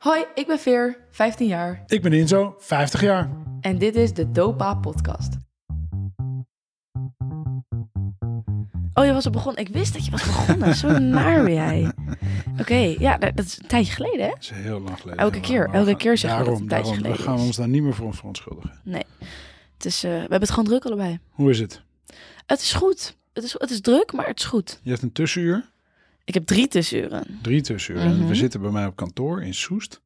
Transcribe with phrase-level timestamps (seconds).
[0.00, 1.82] Hoi, ik ben Veer, 15 jaar.
[1.86, 3.30] Ik ben Inzo, 50 jaar.
[3.60, 5.36] En dit is de Dopa Podcast.
[8.94, 9.60] Oh, je was er begonnen.
[9.64, 10.74] Ik wist dat je was begonnen.
[10.82, 11.92] Zo naar ben jij.
[12.60, 14.28] Oké, ja, dat dat is een tijdje geleden, hè?
[14.30, 15.20] Dat is heel lang geleden.
[15.20, 17.56] Elke keer, elke gaan- keer zeggen we dat daarom, een tijdje geleden We gaan ons
[17.56, 18.80] daar niet meer voor verontschuldigen.
[18.84, 19.04] Nee.
[19.74, 21.18] Het is, eh, we hebben het gewoon druk allebei.
[21.30, 21.82] Hoe is het?
[22.46, 23.16] Het is goed.
[23.32, 24.80] Het is, het is druk, maar het is goed.
[24.82, 25.69] Je hebt een tussenuur,
[26.30, 27.38] Ik heb drie tussenuren.
[27.42, 28.16] drie tussenuren.
[28.16, 28.28] Mhm.
[28.28, 30.00] We zitten bij mij op kantoor in Soest.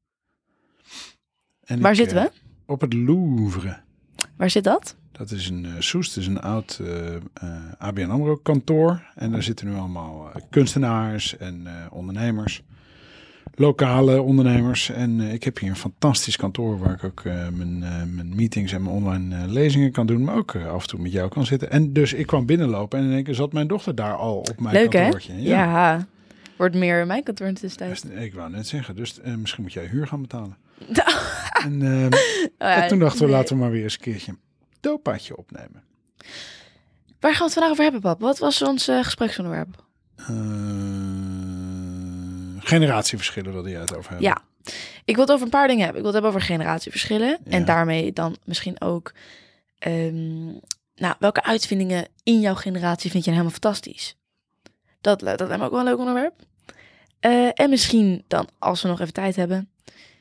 [1.64, 2.30] En Waar ik, zitten eh, we?
[2.66, 3.80] Op het Louvre.
[4.36, 4.96] Waar zit dat?
[5.12, 7.20] Dat is een eh, Soest, is een oud eh, eh,
[7.78, 9.02] ABN AMRO kantoor.
[9.14, 12.62] En daar zitten nu allemaal kunstenaars en ondernemers.
[13.54, 14.90] Lokale ondernemers.
[14.90, 17.78] En ik heb hier een fantastisch kantoor waar ik ook mijn,
[18.14, 20.24] mijn meetings en mijn online lezingen kan doen.
[20.24, 21.70] Maar ook af en toe met jou kan zitten.
[21.70, 24.60] En dus ik kwam binnenlopen en in één keer zat mijn dochter daar al op
[24.60, 25.10] mijn Leuk, hè?
[25.36, 26.06] Ja.
[26.56, 28.02] Wordt meer in mijn kantoor in tussentijd.
[28.02, 30.56] Dus Ik wou net zeggen, dus eh, misschien moet jij huur gaan betalen.
[31.56, 32.20] Oh En, eh,
[32.58, 33.34] ja, en toen dachten we, nee.
[33.34, 34.40] laten we maar weer eens een keertje een
[34.80, 35.82] dopaatje opnemen.
[37.20, 38.20] Waar gaan we het vandaag over hebben, pap?
[38.20, 39.84] Wat was ons eh, gespreksonderwerp?
[42.58, 44.28] Generatieverschillen wilde jij het over hebben.
[44.28, 44.42] Ja,
[45.04, 46.02] ik wil het over een paar dingen hebben.
[46.02, 47.38] Ik wil het hebben over generatieverschillen.
[47.44, 49.12] En daarmee dan misschien ook...
[49.78, 50.44] ehm,
[50.94, 54.16] nou, welke uitvindingen in jouw generatie vind je nou helemaal fantastisch?
[55.04, 56.34] Dat, dat lijkt me ook wel een leuk onderwerp.
[57.20, 59.68] Eh, en misschien dan, als we nog even tijd hebben...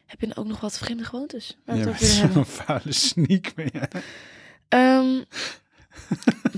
[0.06, 1.58] Heb je dan ook nog wat vreemde gewoontes?
[1.66, 3.72] Waar Ja, zo'n vuile sneak ben.
[4.67, 5.22] Ehm,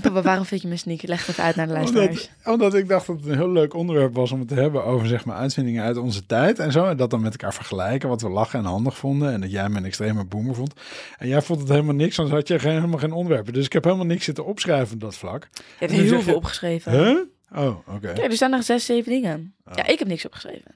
[0.02, 1.02] papa, waarom vind je me sneak?
[1.02, 2.08] Leg even uit naar de luisteraars.
[2.44, 4.84] Omdat, omdat ik dacht dat het een heel leuk onderwerp was om het te hebben
[4.84, 6.84] over zeg maar uitvindingen uit onze tijd en zo.
[6.86, 9.32] En dat dan met elkaar vergelijken, wat we lachen en handig vonden.
[9.32, 10.72] En dat jij me een extreme boomer vond.
[11.18, 13.52] En jij vond het helemaal niks, anders had je geen, helemaal geen onderwerpen.
[13.52, 15.48] Dus ik heb helemaal niks zitten opschrijven op dat vlak.
[15.54, 16.92] Je hebt heel veel je- opgeschreven.
[16.92, 17.18] Huh?
[17.54, 18.12] Oh, oké.
[18.12, 19.54] Kijk, er staan nog zes, zeven dingen.
[19.64, 19.72] Oh.
[19.74, 20.74] Ja, ik heb niks opgeschreven.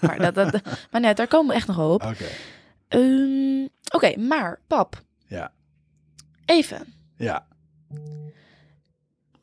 [0.00, 2.02] maar, dat, dat, maar net, daar komen we echt nog op.
[2.04, 2.24] Oké.
[2.88, 5.52] Ehm, Oké, maar pap, Ja.
[6.46, 6.94] even.
[7.16, 7.46] Ja.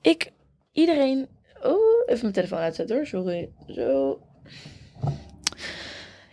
[0.01, 0.31] Ik,
[0.71, 1.27] iedereen...
[1.61, 3.49] Oh, even mijn telefoon uitzetten hoor, sorry.
[3.67, 4.19] Zo.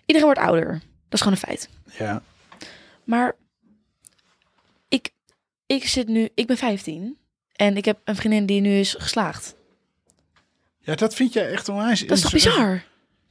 [0.06, 0.70] Iedereen wordt ouder.
[0.72, 1.68] Dat is gewoon een feit.
[1.98, 2.22] Ja.
[3.04, 3.36] Maar
[4.88, 5.10] ik,
[5.66, 6.28] ik zit nu...
[6.34, 7.18] Ik ben 15.
[7.52, 9.54] En ik heb een vriendin die nu is geslaagd.
[10.82, 12.06] Ja, dat vind jij echt onwijs.
[12.06, 12.84] Dat is toch bizar?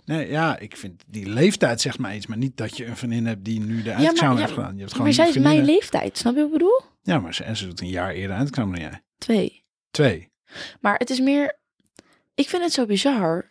[0.06, 3.26] Nee, ja, ik vind die leeftijd zegt mij iets, maar niet dat je een vriendin
[3.26, 4.34] hebt die nu de ja, heeft gedaan.
[4.36, 6.18] Je hebt gewoon Maar zij is mijn leeftijd.
[6.18, 6.82] Snap je wat ik bedoel?
[7.02, 9.02] Ja, maar ze, en ze doet een jaar eerder eindexamen dan jij.
[9.18, 9.64] Twee.
[9.92, 10.30] Twee.
[10.80, 11.60] Maar het is meer...
[12.36, 13.50] Ik vind het zo bizar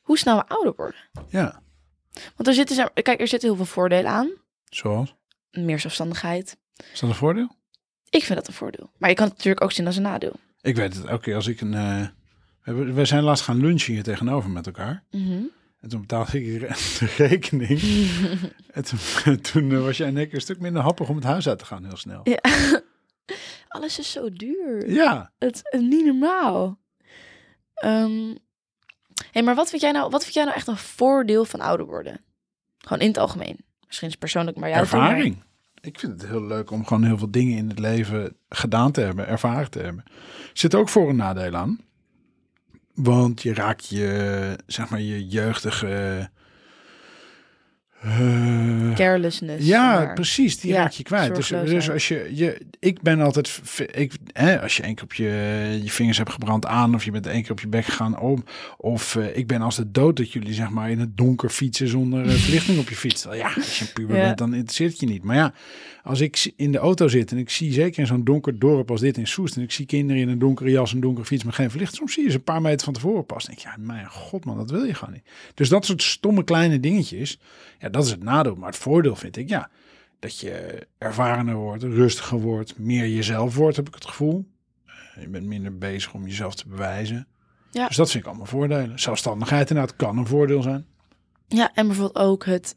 [0.00, 1.00] hoe snel we ouder worden.
[1.28, 1.62] Ja.
[2.12, 4.30] Want er zitten, kijk, er zitten heel veel voordelen aan.
[4.68, 5.14] Zoals?
[5.50, 6.56] Meer zelfstandigheid.
[6.92, 7.56] Is dat een voordeel?
[8.10, 8.90] Ik vind dat een voordeel.
[8.98, 10.34] Maar je kan het natuurlijk ook zien als een nadeel.
[10.60, 11.74] Ik weet het elke keer als ik een...
[11.74, 12.06] eh,
[12.62, 15.04] we, zijn laatst gaan lunchen hier tegenover met elkaar.
[15.10, 15.42] Mhm.
[15.80, 16.60] En toen betaalde ik
[16.98, 17.80] de rekening.
[18.76, 21.48] en toen, toen eh, was jij één keer een stuk minder happig om het huis
[21.48, 22.20] uit te gaan heel snel.
[22.24, 22.40] Ja.
[23.68, 24.90] Alles is zo duur.
[24.90, 25.32] Ja.
[25.38, 26.78] Het is niet normaal.
[27.74, 28.34] Ehm
[29.32, 31.86] hey, maar wat vind, jij nou, wat vind jij nou echt een voordeel van ouder
[31.86, 32.20] worden?
[32.78, 33.56] Gewoon in het algemeen.
[33.86, 35.42] Misschien is het persoonlijk, maar jij Ervaring.
[35.80, 39.00] Ik vind het heel leuk om gewoon heel veel dingen in het leven gedaan te
[39.00, 40.04] hebben, ervaren te hebben.
[40.52, 41.78] Zit ook voor- en nadelen aan.
[42.94, 46.30] Want je raakt je, zeg maar, je jeugdige...
[48.02, 49.66] eh, Carelessness.
[49.66, 50.14] Ja, maar.
[50.14, 50.60] precies.
[50.60, 51.34] Die Ja, raak je kwijt.
[51.34, 53.60] Dus, dus als je, je, ik ben altijd,
[53.92, 55.24] ik, hè, als je één keer op je,
[55.82, 58.44] je vingers hebt gebrand aan, of je bent één keer op je bek gegaan om,
[58.76, 61.88] of eh, ik ben als de dood dat jullie zeg maar in het donker fietsen
[61.88, 63.26] zonder eh, verlichting op je fiets.
[63.32, 64.22] Ja, als je een puber Ja.
[64.24, 65.22] bent, dan interesseert het je niet.
[65.24, 65.52] Maar ja,
[66.02, 69.00] als ik in de auto zit en ik zie zeker in zo'n donker dorp als
[69.00, 71.54] dit in Soest, en ik zie kinderen in een donkere jas, een donkere fiets met
[71.54, 73.44] geen verlichting, soms zie je ze een paar meter van tevoren pas.
[73.46, 75.24] Dan denk ik, ja, mijn god man, dat wil je gewoon niet.
[75.54, 77.38] Dus dat soort stomme kleine dingetjes,
[77.78, 78.54] ja, dat is het nadeel.
[78.54, 79.70] Maar het voordeel vind ik, ja,
[80.18, 84.46] dat je ervarener wordt, rustiger wordt, meer jezelf wordt, heb ik het gevoel.
[84.86, 87.26] Eh, Je bent minder bezig om jezelf te bewijzen.
[87.70, 87.86] Ja.
[87.86, 88.98] Dus dat vind ik allemaal voordelen.
[89.00, 90.86] Zelfstandigheid inderdaad kan een voordeel zijn.
[91.48, 92.76] Ja, en bijvoorbeeld ook het,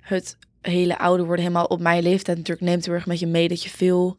[0.00, 3.48] het hele ouder worden, helemaal op mijn leeftijd natuurlijk, neemt heel erg met je mee
[3.48, 4.18] dat je veel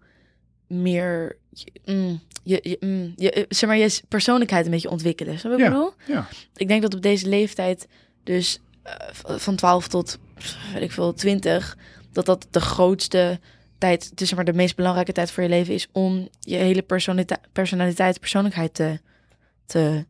[0.68, 5.40] meer, je, mm, je, je, mm, je, eh, zeg maar, je persoonlijkheid een beetje ontwikkelen.
[5.40, 5.92] Snap je wat ik Ja.
[6.06, 6.16] bedoel?
[6.18, 7.88] Ja, Ik denk dat op deze leeftijd,
[8.24, 8.94] dus eh,
[9.38, 10.20] van 12 tot,
[10.74, 11.78] weet ik veel, 20,
[12.12, 13.40] dat dat de grootste
[13.78, 16.56] tijd, het is zeg maar de meest belangrijke tijd voor je leven is om je
[16.56, 19.00] hele personalita personaliteit, persoonlijkheid te,
[19.66, 20.06] te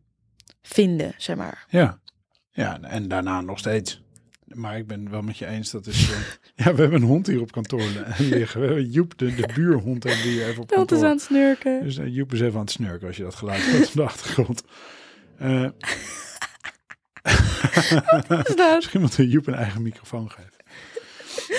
[0.62, 1.64] vinden, zeg maar.
[1.68, 1.98] ja.
[2.50, 4.02] Ja, en daarna nog steeds.
[4.46, 6.10] Maar ik ben het wel met je eens, dat is...
[6.10, 6.16] eh,
[6.66, 7.82] ja, we hebben een hond hier op kantoor
[8.18, 8.60] liggen.
[8.60, 11.04] We hebben Joep, de, de buurhond, we hier even op Dat is kantoor.
[11.08, 11.82] aan het snurken.
[11.84, 14.02] Dus eh, Joep is even aan het snurken als je dat geluid hoort op de
[14.02, 14.62] achtergrond.
[15.38, 15.68] Eh,
[18.28, 18.74] Wat is dat?
[18.74, 20.54] misschien moet Joep een eigen microfoon geven.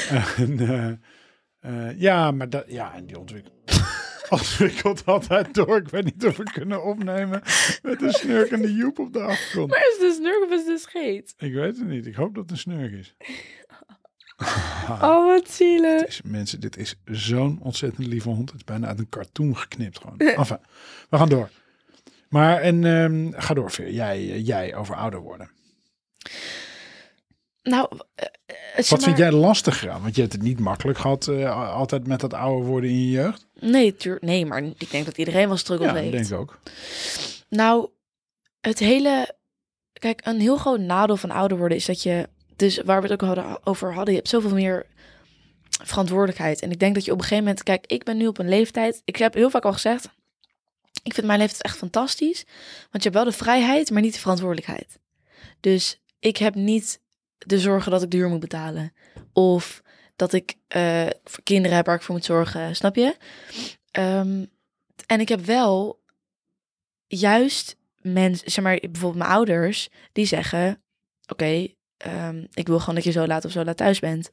[0.37, 0.89] En, eh,
[1.59, 3.81] eh, ja, maar dat, ja, en die ontwikkelt,
[4.29, 5.77] ontwikkelt altijd door.
[5.77, 7.41] Ik weet niet of we kunnen opnemen
[7.81, 9.69] met een snurkende joep op de achtergrond.
[9.69, 11.33] Maar is een snurk of is een scheet?
[11.37, 12.05] Ik weet het niet.
[12.05, 13.15] Ik hoop dat het een snurk is.
[14.89, 16.05] Oh, wat zielig.
[16.05, 18.49] Is, mensen, dit is zo'n ontzettend lieve hond.
[18.49, 20.17] Het is bijna uit een cartoon geknipt gewoon.
[20.17, 20.57] Enfin,
[21.09, 21.49] we gaan door.
[22.29, 23.91] Maar en ehm, ga door, Veer.
[23.91, 25.49] Jij, eh, jij over ouder worden.
[27.63, 28.25] Nou, eh,
[28.75, 30.01] eh, Wat vind jij lastiger aan?
[30.01, 33.09] Want je hebt het niet makkelijk gehad eh, altijd met dat ouder worden in je
[33.09, 33.47] jeugd.
[33.59, 36.11] Nee, tuur, nee, maar ik denk dat iedereen wel struggles Ja, heeft.
[36.11, 36.59] denk ik ook.
[37.49, 37.89] Nou,
[38.61, 39.35] het hele...
[39.93, 42.29] Kijk, een heel groot nadeel van ouder worden is dat je...
[42.55, 44.85] Dus waar we het ook hadden, over hadden, je hebt zoveel meer
[45.83, 46.61] verantwoordelijkheid.
[46.61, 47.63] En ik denk dat je op een gegeven moment...
[47.63, 49.01] Kijk, ik ben nu op een leeftijd...
[49.05, 50.09] Ik heb heel vaak al gezegd...
[51.03, 52.43] Ik vind mijn leeftijd echt fantastisch.
[52.91, 54.99] Want je hebt wel de vrijheid, maar niet de verantwoordelijkheid.
[55.59, 57.01] Dus ik heb niet
[57.37, 58.93] de zorgen dat ik de huur moet betalen.
[59.33, 59.81] Of
[60.15, 62.75] dat ik eh, voor kinderen heb waar ik voor moet zorgen.
[62.75, 63.17] Snap je?
[63.91, 64.45] Ehm,
[65.05, 66.03] en ik heb wel
[67.07, 70.81] juist mensen, zeg maar bijvoorbeeld mijn ouders, die zeggen:
[71.27, 71.67] Oké,
[71.97, 74.29] ehm, ik wil gewoon dat je zo laat of zo laat thuis bent.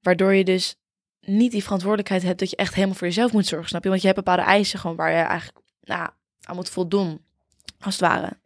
[0.00, 0.76] Waardoor je dus
[1.20, 3.88] niet die verantwoordelijkheid hebt dat je echt helemaal voor jezelf moet zorgen, snap je?
[3.88, 6.10] Want je hebt bepaalde eisen gewoon waar je eigenlijk nou,
[6.42, 7.24] aan moet voldoen,
[7.80, 8.38] als het ware.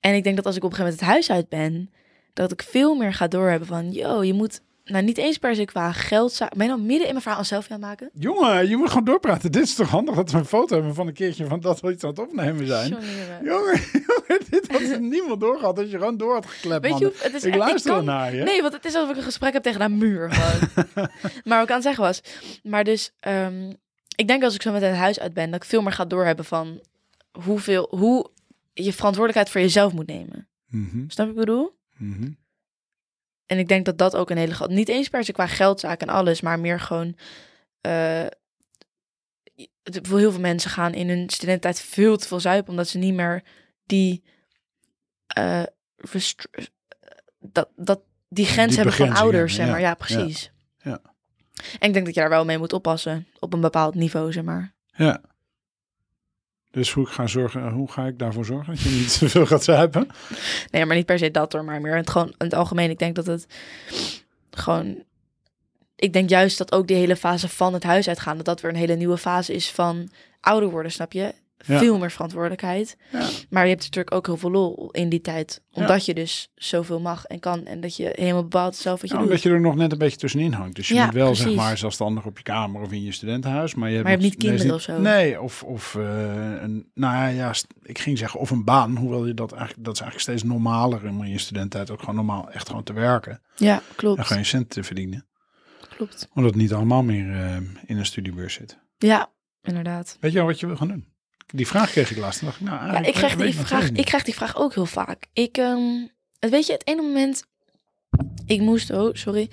[0.00, 1.90] En ik denk dat als ik op een gegeven moment het huis uit ben,
[2.32, 5.64] dat ik veel meer ga doorhebben van, yo, je moet, nou niet eens per se
[5.64, 8.10] qua geld, ben je dan midden in mijn verhaal een selfie aan maken?
[8.12, 9.52] Jongen, je moet gewoon doorpraten.
[9.52, 11.92] Dit is toch handig dat we een foto hebben van een keertje van dat we
[11.92, 12.96] iets aan het opnemen zijn.
[13.44, 13.80] Jongen.
[14.50, 16.82] Dit had niemand doorgehad als je gewoon door had geklept.
[16.82, 18.42] Weet je, hoe- het is ik echt- luister kan- ernaar je.
[18.42, 20.30] Nee, want het is alsof ik een gesprek heb tegen een muur.
[20.32, 20.68] Gewoon.
[21.44, 22.20] maar wat ik aan het zeggen was.
[22.62, 23.72] Maar dus, ehm,
[24.16, 26.04] ik denk als ik zo met het huis uit ben, dat ik veel meer ga
[26.04, 26.80] doorhebben van
[27.44, 28.30] hoeveel, hoe
[28.72, 30.48] je verantwoordelijkheid voor jezelf moet nemen.
[30.66, 31.78] Mhm, Snap je wat ik bedoel?
[31.96, 32.30] mhm.
[33.46, 36.00] En ik denk dat dat ook een hele grote, niet eens per se qua geldzaak
[36.00, 37.16] en alles, maar meer gewoon.
[40.02, 43.14] voor heel veel mensen gaan in hun studententijd veel te veel zuipen, omdat ze niet
[43.14, 43.42] meer
[43.84, 44.22] die.
[45.96, 46.46] restr-
[47.38, 49.80] dat, dat, die grens hebben van ouders, zeg ja, maar.
[49.80, 50.52] Ja, ja, precies.
[50.82, 51.00] ja.
[51.78, 54.44] En ik denk dat je daar wel mee moet oppassen, op een bepaald niveau, zeg
[54.44, 54.74] maar.
[54.86, 55.20] Ja.
[56.70, 59.46] Dus hoe, ik ga zorgen, hoe ga ik daarvoor zorgen dat je niet te veel
[59.46, 60.08] gaat zuipen?
[60.70, 62.90] Nee, maar niet per se dat hoor, maar meer het, gewoon, in het algemeen.
[62.90, 63.46] Ik denk dat het
[64.50, 65.02] gewoon...
[65.96, 68.36] Ik denk juist dat ook die hele fase van het huis uitgaan...
[68.36, 71.34] dat dat weer een hele nieuwe fase is van ouder worden, snap je?
[71.66, 71.78] Ja.
[71.78, 72.96] Veel meer verantwoordelijkheid.
[73.12, 73.28] Ja.
[73.50, 75.62] Maar je hebt natuurlijk ook heel veel lol in die tijd.
[75.72, 77.64] Omdat je dus zoveel mag en kan.
[77.66, 79.24] En dat je helemaal bepaalt zelf wat je doet.
[79.24, 80.76] omdat je er nog net een beetje tussenin hangt.
[80.76, 83.74] Dus je moet wel zeg maar zelfstandig op je kamer of in je studentenhuis.
[83.74, 85.00] Maar je hebt, Maar je nog- hebt niet kinderen of zo.
[85.00, 86.02] Nee, of, of eh,
[86.62, 87.52] een, nou ja,
[87.82, 88.96] ik ging zeggen of een baan.
[88.96, 92.50] Hoewel je dat eigenlijk, dat is eigenlijk steeds normaler in je studententijd ook gewoon normaal
[92.50, 93.42] echt gewoon te werken.
[93.56, 94.20] Ja, En klopt.
[94.26, 95.26] gewoon je cent te verdienen.
[95.96, 96.28] Klopt.
[96.34, 98.78] Omdat het niet allemaal meer eh, in een studiebeurs zit.
[98.98, 99.30] Ja,
[99.62, 100.16] inderdaad.
[100.20, 101.08] Weet je al wat je wil gaan doen?
[101.52, 102.40] Die vraag kreeg ik laatst.
[102.44, 105.26] Dacht ik, nou, Ja, ik krijg, die vraag, ik krijg die vraag ook heel vaak.
[105.32, 106.06] Ik, ehm,
[106.38, 107.44] het weet je, het ene moment,
[108.46, 109.50] ik moest, oh, sorry.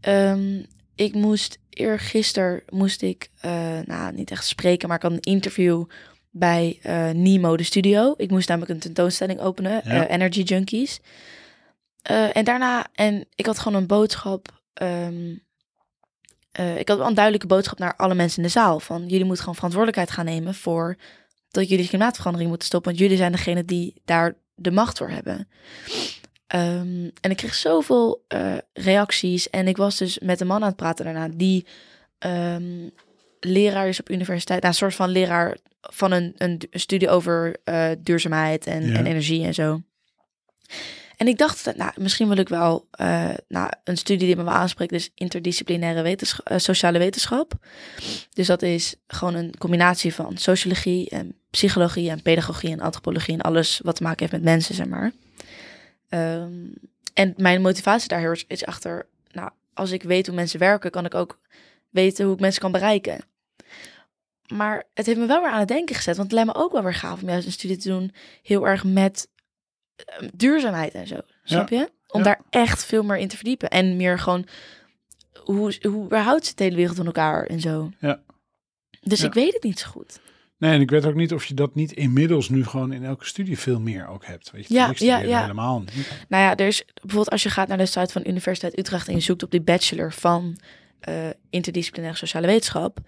[0.00, 0.62] Ehm,
[0.94, 5.84] ik moest, eergisteren moest ik, eh, nou, niet echt spreken, maar ik had een interview
[6.30, 8.14] bij eh Nemo, de studio.
[8.16, 10.06] Ik moest namelijk een tentoonstelling openen, Ja.
[10.06, 11.00] eh, Energy Junkies.
[12.32, 15.34] En daarna, en ik had gewoon een boodschap, ehm,
[16.52, 18.80] eh, ik had wel een duidelijke boodschap naar alle mensen in de zaal.
[18.80, 20.96] Van jullie moeten gewoon verantwoordelijkheid gaan nemen voor
[21.50, 22.90] dat jullie klimaatverandering moeten stoppen.
[22.90, 25.48] Want jullie zijn degene die daar de macht voor hebben.
[26.46, 29.50] Ehm, en ik kreeg zoveel eh, reacties.
[29.50, 31.28] En ik was dus met een man aan het praten daarna.
[31.34, 31.66] Die
[32.18, 32.88] ehm,
[33.40, 34.60] leraar is op universiteit.
[34.62, 38.94] Nou, een soort van leraar van een, een, studie over eh, duurzaamheid en, Ja.
[38.94, 39.82] en energie en zo.
[41.20, 44.92] En ik dacht, nou, misschien wil ik wel eh, nou, een studie die me aanspreekt.
[44.92, 47.52] Dus interdisciplinaire wetenschap, eh, sociale wetenschap.
[48.30, 53.40] Dus dat is gewoon een combinatie van sociologie en psychologie en pedagogie en antropologie en
[53.40, 55.12] alles wat te maken heeft met mensen, zeg maar.
[56.08, 56.52] Ehm,
[57.14, 61.04] en mijn motivatie daar heel is achter, nou, als ik weet hoe mensen werken, kan
[61.04, 61.40] ik ook
[61.90, 63.20] weten hoe ik mensen kan bereiken.
[64.46, 66.72] Maar het heeft me wel weer aan het denken gezet, want het lijkt me ook
[66.72, 69.28] wel weer gaaf om juist een studie te doen, heel erg met
[70.34, 71.20] duurzaamheid en zo.
[71.44, 71.90] Snap je?
[72.08, 73.70] Om daar echt veel meer in te verdiepen.
[73.70, 74.46] En meer gewoon,
[75.44, 77.90] hoe, hoe überhaupt zit de hele wereld van elkaar en zo.
[77.98, 78.20] Ja.
[79.00, 80.20] Dus ik weet het niet zo goed.
[80.58, 83.24] Nee, en ik weet ook niet of je dat niet inmiddels nu gewoon in elke
[83.24, 84.50] studie veel meer ook hebt.
[84.50, 85.40] Weet je, Ja, ja, ja.
[85.40, 86.24] helemaal niet.
[86.28, 89.14] Nou ja, er is bijvoorbeeld als je gaat naar de site van Universiteit Utrecht en
[89.14, 90.58] je zoekt op die bachelor van
[91.00, 92.98] eh, interdisciplinaire sociale wetenschap,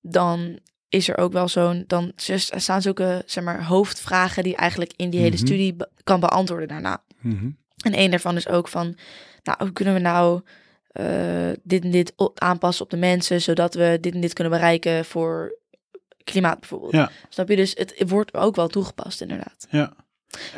[0.00, 0.58] dan
[0.94, 5.20] is er ook wel zo'n, dan staan zulke, zeg maar, hoofdvragen die eigenlijk in die
[5.20, 5.44] hele Mhm.
[5.46, 7.02] studie be- kan beantwoorden daarna.
[7.20, 7.48] Mhm.
[7.84, 8.96] En een daarvan is ook van,
[9.42, 10.40] nou, hoe kunnen we nou
[10.92, 15.04] eh, dit en dit aanpassen op de mensen, zodat we dit en dit kunnen bereiken
[15.04, 15.58] voor
[16.24, 16.92] klimaat bijvoorbeeld.
[16.92, 17.10] Ja.
[17.28, 17.56] Snap je?
[17.56, 19.66] Dus het wordt ook wel toegepast inderdaad.
[19.70, 19.92] Ja.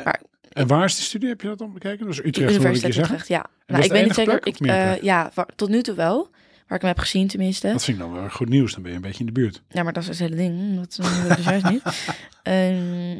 [0.03, 1.29] Maar- en waar is die studie?
[1.29, 2.05] Heb je dat dan bekeken?
[2.05, 3.03] Dus Utrecht, Universiteit zeggen.
[3.13, 3.45] Utrecht, ja.
[3.67, 4.39] Nou, ik de weet niet zeker.
[4.39, 5.05] plek Ik, plekken?
[5.05, 6.29] ja, waar- tot nu toe wel.
[6.67, 7.71] Waar ik hem heb gezien tenminste.
[7.71, 8.73] Dat vind ik dan wel goed nieuws.
[8.73, 9.61] Dan ben je een beetje in de buurt.
[9.69, 10.75] Ja, maar dat is het hele ding.
[10.75, 11.83] Dat is dus juist niet.
[12.43, 13.19] Ehm,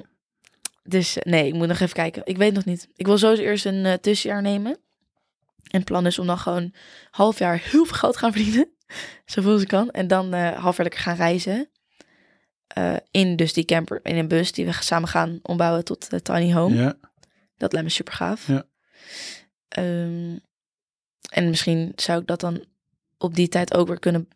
[0.84, 2.22] dus nee, ik moet nog even kijken.
[2.26, 2.90] Ik weet nog niet.
[2.96, 4.72] Ik wil sowieso eerst een eh, tussenjaar nemen.
[5.64, 6.74] En het plan is om dan gewoon
[7.12, 8.70] half jaar heel veel geld gaan verdienen.
[9.26, 9.92] Zoveel als ik kan.
[9.92, 11.70] En dan eh half jaar lekker gaan reizen.
[12.68, 16.54] Eh, in dus die camper, in een bus die we samen gaan ombouwen tot tiny
[16.54, 16.76] home.
[16.76, 16.98] Ja.
[17.58, 18.48] Dat lijkt me super gaaf.
[18.48, 18.66] Ja.
[19.68, 20.38] Ehm,
[21.30, 22.66] en misschien zou ik dat dan
[23.18, 24.28] op die tijd ook weer kunnen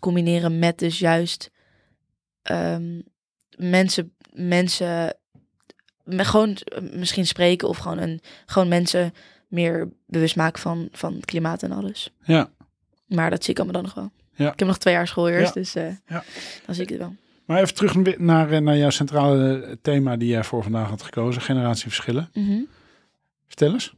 [0.00, 1.50] combineren met dus juist
[2.42, 3.00] ehm,
[3.56, 5.16] mensen, mensen
[6.04, 9.12] me- gewoon eh, misschien spreken of gewoon, een, gewoon mensen
[9.48, 12.10] meer bewust maken van, van het klimaat en alles.
[12.22, 12.50] ja.
[13.06, 14.10] Maar dat zie ik allemaal dan nog wel.
[14.46, 14.52] Ja.
[14.52, 15.60] Ik heb nog twee jaar school eerst, Ja.
[15.60, 16.24] dus eh, Ja.
[16.66, 17.14] dan zie ik het wel.
[17.44, 21.42] Maar even terug naar, eh, naar jouw centrale thema die jij voor vandaag had gekozen.
[21.42, 22.30] Generatieverschillen.
[22.32, 22.60] Mhm.
[23.46, 23.94] Vertel eens.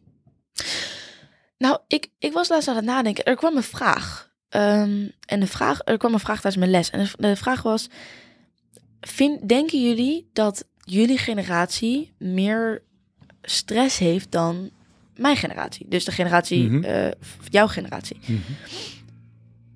[1.58, 3.24] Nou, ik, ik was laatst aan het nadenken.
[3.24, 4.30] Er kwam een vraag.
[4.52, 6.90] Ehm, en de vraag, er kwam een vraag tijdens mijn les.
[6.90, 7.88] En de, de vraag was:
[9.00, 12.82] vind, denken jullie dat jullie generatie meer
[13.42, 14.70] stress heeft dan
[15.16, 15.86] mijn generatie?
[15.88, 16.84] Dus de generatie, Mhm.
[16.84, 17.10] eh,
[17.48, 18.18] jouw generatie.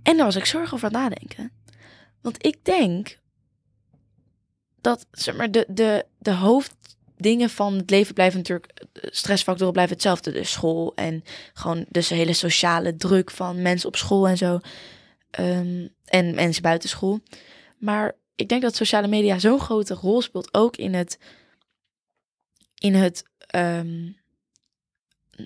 [0.03, 1.51] En daar was ik zorg over aan nadenken.
[2.21, 3.19] Want ik denk
[4.81, 6.31] dat zeg maar, de, de, de
[7.17, 10.33] hoofddingen van het leven blijven natuurlijk, eh, stressfactoren blijven hetzelfde.
[10.33, 14.59] Dus school en gewoon dus de hele sociale druk van mensen op school en zo.
[15.31, 17.21] Ehm, en mensen buiten school.
[17.79, 21.19] Maar ik denk dat sociale media zo'n grote rol speelt ook in het,
[22.79, 24.11] in het ehm,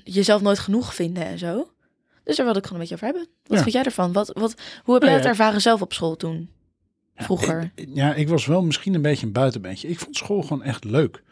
[0.04, 1.70] jezelf nooit genoeg vinden en zo.
[2.24, 3.34] Dus daar wilde ik gewoon een beetje over hebben.
[3.46, 3.62] Wat Ja.
[3.62, 4.12] vind jij ervan?
[4.12, 6.50] Wat, wat, hoe heb Nou jij het ja, ervaren zelf op school toen?
[7.14, 7.72] Vroeger.
[7.74, 9.88] Ik- ja, ik was wel misschien een beetje een buitenbeentje.
[9.88, 11.22] Ik vond school gewoon echt leuk.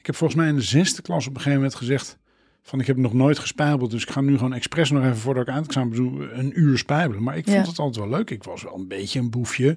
[0.00, 2.18] Ik heb volgens mij in de zesde klas op een gegeven moment gezegd...
[2.62, 3.90] van ik heb nog nooit gespijbeld...
[3.90, 6.30] dus ik ga nu gewoon expres nog even voordat ik eindexamen doe...
[6.30, 7.22] een uur spijbelen.
[7.22, 7.70] Maar ik vond Ja.
[7.70, 8.30] het altijd wel leuk.
[8.30, 9.76] Ik was wel een beetje een boefje.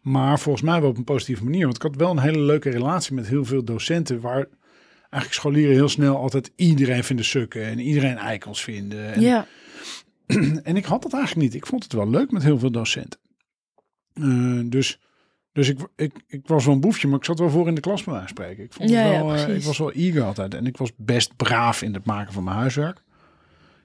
[0.00, 1.64] Maar volgens mij wel op een positieve manier.
[1.64, 4.20] Want ik had wel een hele leuke relatie met heel veel docenten...
[4.20, 4.46] waar
[5.00, 7.64] eigenlijk scholieren heel snel altijd iedereen vinden sukken...
[7.64, 9.12] en iedereen eikels vinden.
[9.12, 9.46] En, ja.
[10.62, 11.54] en ik had dat eigenlijk niet.
[11.62, 13.20] Ik vond het wel leuk met heel veel docenten.
[14.14, 15.00] Eh, dus
[15.54, 17.80] dus ik, ik, ik was wel een boefje, maar ik zat wel voor in de
[17.80, 18.64] klas bij spreken.
[18.64, 20.54] Ik, vond Ja, wel, eh, ik was wel eager altijd.
[20.54, 23.02] En ik was best braaf in het maken van mijn huiswerk.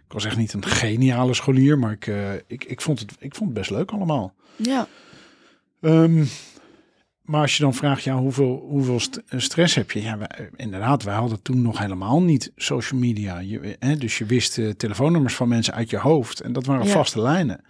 [0.05, 3.35] Ik was echt niet een geniale scholier, maar ik, eh, ik, ik, vond, het, ik
[3.35, 4.33] vond het best leuk allemaal.
[4.55, 4.87] Ja.
[5.81, 6.23] Ehm,
[7.21, 10.01] maar als je dan vraagt, ja, hoeveel, hoeveel st- eh, stress heb je?
[10.01, 13.39] Ja, wij- inderdaad, wij hadden toen nog helemaal niet social media.
[13.39, 16.39] Je, hè, dus je wist telefoonnummers van mensen uit je hoofd.
[16.41, 16.91] En dat waren Ja.
[16.91, 17.61] vaste lijnen.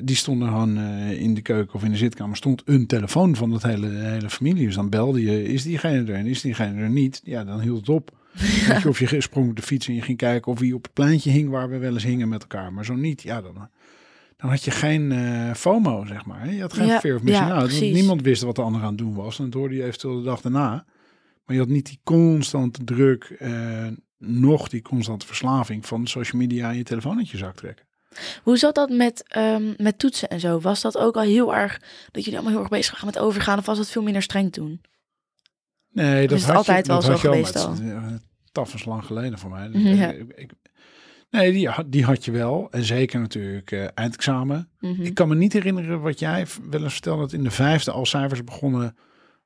[0.00, 2.36] Die stonden gewoon eh, in de keuken of in de zitkamer.
[2.36, 4.66] Stond een telefoon van dat hele, hele familie.
[4.66, 7.20] Dus dan belde je, is diegene er en is diegene er niet?
[7.24, 8.16] Ja, dan hield het op.
[8.82, 10.92] Je, of je sprong op de fiets en je ging kijken of wie op het
[10.92, 12.72] pleintje hing waar we wel eens hingen met elkaar.
[12.72, 13.68] Maar zo niet, ja, dan,
[14.36, 16.52] dan had je geen eh, FOMO, zeg maar.
[16.52, 17.80] Je had geen Ja, fear of missing ja, out.
[17.80, 19.38] Niemand wist wat de ander aan het doen was.
[19.38, 20.84] En dat hoorde je eventueel de dag daarna.
[21.44, 23.86] Maar je had niet die constante druk, eh,
[24.18, 27.87] nog die constante verslaving van social media en je telefoon uit je zak trekken.
[28.42, 30.60] Hoe zat dat met, ehm, met toetsen en zo?
[30.60, 33.58] Was dat ook al heel erg dat jullie allemaal heel erg bezig waren met overgaan?
[33.58, 34.80] Of was het veel minder streng toen?
[35.92, 37.74] Nee, dat is had altijd je, wel dat zo geweest al?
[37.80, 38.06] eh,
[38.52, 39.68] Taf is lang geleden voor mij.
[39.72, 40.10] Ja.
[40.10, 40.52] Ik- ik-
[41.30, 42.68] nee, die, had- die had je wel.
[42.70, 44.70] En zeker natuurlijk eh, eindexamen.
[44.80, 45.02] Mhm.
[45.02, 48.06] Ik kan me niet herinneren wat jij wel eens vertelde dat in de vijfde al
[48.06, 48.96] cijfers begonnen.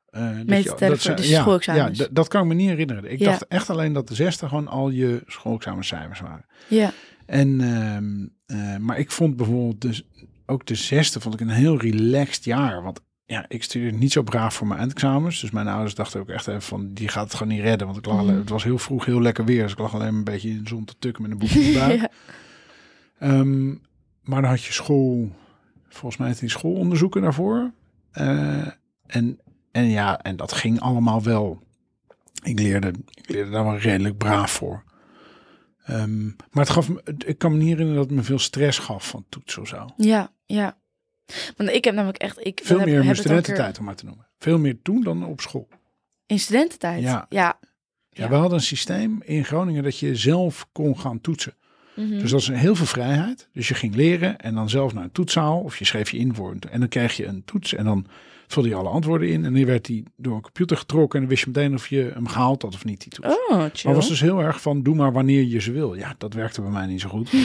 [0.07, 3.11] eh, dat Mee je- dat de ja, dat kan ik me niet herinneren.
[3.12, 3.25] Ik Ja.
[3.31, 6.47] dacht echt alleen dat de zesde gewoon al je schoolexamencijfers waren.
[6.69, 6.92] Ja,
[7.26, 10.02] En, ehm, eh, maar ik vond bijvoorbeeld dus
[10.47, 12.82] ook de zesde vond ik een heel relaxed jaar.
[12.82, 15.40] Want ja, ik studeerde niet zo braaf voor mijn eindexamens.
[15.40, 17.87] Dus mijn ouders dachten ook echt even van, die gaat het gewoon niet redden.
[17.87, 18.40] Want ik lag alleen- Mhm.
[18.40, 19.62] het was heel vroeg, heel lekker weer.
[19.62, 21.62] Dus ik lag alleen een beetje in de zon te tukken met een boek in
[21.73, 22.00] de buik.
[22.00, 22.11] ja.
[23.18, 23.68] Ehm,
[24.23, 25.30] maar dan had je school,
[25.88, 27.71] volgens mij had die schoolonderzoeken daarvoor.
[28.11, 28.66] Eh,
[29.06, 29.38] en,
[29.73, 31.62] en ja, en dat ging allemaal wel.
[32.42, 34.82] Ik leerde, ik leerde daar wel redelijk braaf voor.
[35.85, 38.79] Ehm, maar het gaf me, ik kan me niet herinneren dat het me veel stress
[38.79, 39.87] gaf van toetsen of zo.
[39.97, 40.81] ja, ja.
[41.57, 42.47] Want ik heb namelijk echt...
[42.47, 44.27] Ik Veel meer in mijn studententijd om maar te noemen.
[44.39, 45.69] Veel meer toen dan op school.
[46.27, 47.03] In studententijd?
[47.03, 47.27] Ja.
[47.29, 47.29] Ja.
[47.29, 47.59] Ja,
[48.09, 48.29] Ja.
[48.29, 51.55] we hadden een systeem in Groningen dat je zelf kon gaan toetsen.
[51.97, 52.19] Mhm.
[52.19, 53.49] Dus dat is heel veel vrijheid.
[53.53, 56.35] Dus je ging leren en dan zelf naar een toetszaal of je schreef je in
[56.35, 58.07] voor een, en dan kreeg je een toets en dan
[58.52, 61.35] vulde je alle antwoorden in en dan werd die door een computer getrokken en dan
[61.35, 63.28] wist je meteen of je hem gehaald had of niet die toets.
[63.28, 63.68] Oh, chill.
[63.85, 65.94] Maar was dus heel erg van doe maar wanneer je ze wil.
[65.94, 67.32] Ja, dat werkte bij mij niet zo goed.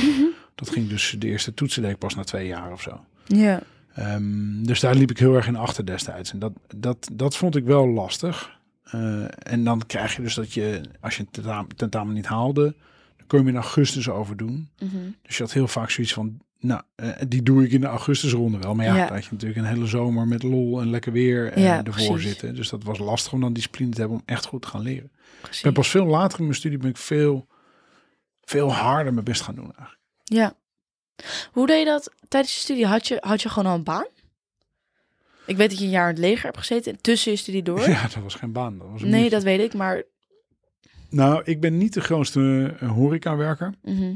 [0.55, 2.99] Dat ging dus, de eerste toetsen deed ik pas na twee jaar of zo.
[3.25, 3.61] Ja.
[3.93, 6.31] Ehm, dus daar liep ik heel erg in achter destijds.
[6.31, 8.59] En dat, dat, dat vond ik wel lastig.
[8.83, 12.75] Eh, en dan krijg je dus dat je, als je een tentamen, tentamen niet haalde,
[13.17, 14.69] dan kon je hem in augustus overdoen.
[14.79, 14.97] Mhm.
[15.21, 18.57] Dus je had heel vaak zoiets van, nou, eh, die doe ik in de augustusronde
[18.57, 18.75] wel.
[18.75, 19.05] Maar ja, Ja.
[19.05, 21.93] dan had je natuurlijk een hele zomer met lol en lekker weer en Ja, ervoor
[22.13, 22.29] precies.
[22.29, 22.55] zitten.
[22.55, 25.11] Dus dat was lastig om dan discipline te hebben om echt goed te gaan leren.
[25.13, 25.61] Ik Precies.
[25.61, 27.47] ben pas veel later in mijn studie ben ik veel,
[28.43, 29.99] veel harder mijn best gaan doen eigenlijk.
[30.23, 30.53] Ja.
[31.51, 32.85] Hoe deed je dat tijdens je studie?
[32.85, 34.05] Had je, had je gewoon al een baan?
[35.45, 37.79] Ik weet dat je een jaar in het leger hebt gezeten tussen je studie door.
[37.89, 38.77] Ja, dat was geen baan.
[38.77, 40.03] Dat was een nee, dat weet ik, maar...
[41.09, 43.73] Nou, ik ben niet de grootste eh, horecawerker.
[43.81, 44.13] mhm.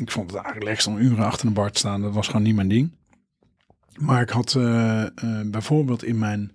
[0.00, 2.02] Ik vond het eigenlijk om uren achter een bar te staan.
[2.02, 2.90] Dat was gewoon niet mijn ding.
[3.98, 5.10] Maar ik had eh, eh,
[5.46, 6.52] bijvoorbeeld in mijn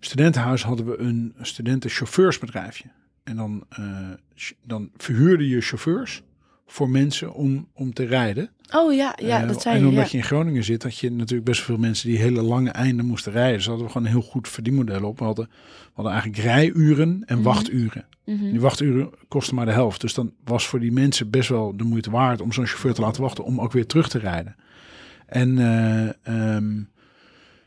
[0.00, 2.84] studentenhuis hadden we een studentenchauffeursbedrijfje.
[3.24, 4.10] En dan, eh,
[4.66, 6.22] dan verhuurde je chauffeurs
[6.66, 8.50] voor mensen om, om te rijden.
[8.70, 10.10] Oh ja, ja dat zei en omdat Ja.
[10.10, 13.32] je in Groningen zit, had je natuurlijk best veel mensen die hele lange einden moesten
[13.32, 13.56] rijden.
[13.56, 15.18] Dus hadden we gewoon een heel goed verdienmodel op.
[15.18, 17.44] We hadden, we hadden eigenlijk rijuren en Mhm.
[17.44, 18.04] wachturen.
[18.24, 18.50] Mhm.
[18.50, 20.00] Die wachturen kosten maar de helft.
[20.00, 23.00] Dus dan was voor die mensen best wel de moeite waard om zo'n chauffeur te
[23.00, 24.56] laten wachten om ook weer terug te rijden.
[25.26, 26.82] En eh, ehm,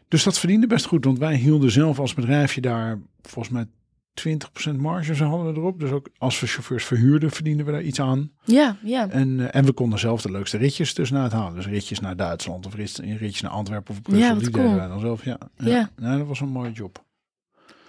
[0.07, 3.65] dus dat verdiende best goed, want wij hielden zelf als bedrijfje daar volgens mij
[4.13, 5.79] 20% marge zo hadden we erop.
[5.79, 8.31] Dus ook als we chauffeurs verhuurden, verdienden we daar iets aan.
[8.43, 9.09] Ja, ja.
[9.09, 11.55] En, eh, en we konden zelf de leukste ritjes tussenuit halen.
[11.55, 14.27] Dus ritjes naar Duitsland of rit- ritjes naar Antwerpen of Brussel.
[14.27, 14.63] Ja, die cool.
[14.63, 15.23] deden wij dan zelf.
[15.25, 15.89] Ja, ja.
[15.99, 16.17] Ja.
[16.17, 17.05] Dat was een mooie job.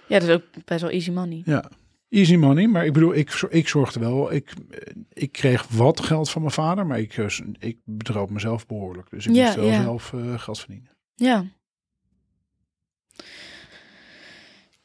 [0.07, 1.41] Ja, dat is ook best wel easy money.
[1.45, 1.69] Ja,
[2.09, 2.67] easy money.
[2.67, 4.33] Maar ik bedoel, ik, ik zorgde wel.
[4.33, 8.65] Ik, eh, ik kreeg wat geld van mijn vader, maar ik, eh, ik bedroop mezelf
[8.65, 9.09] behoorlijk.
[9.09, 9.81] Dus ik Ja, moest wel ja.
[9.81, 10.91] zelf eh, geld verdienen.
[11.15, 11.45] Ja.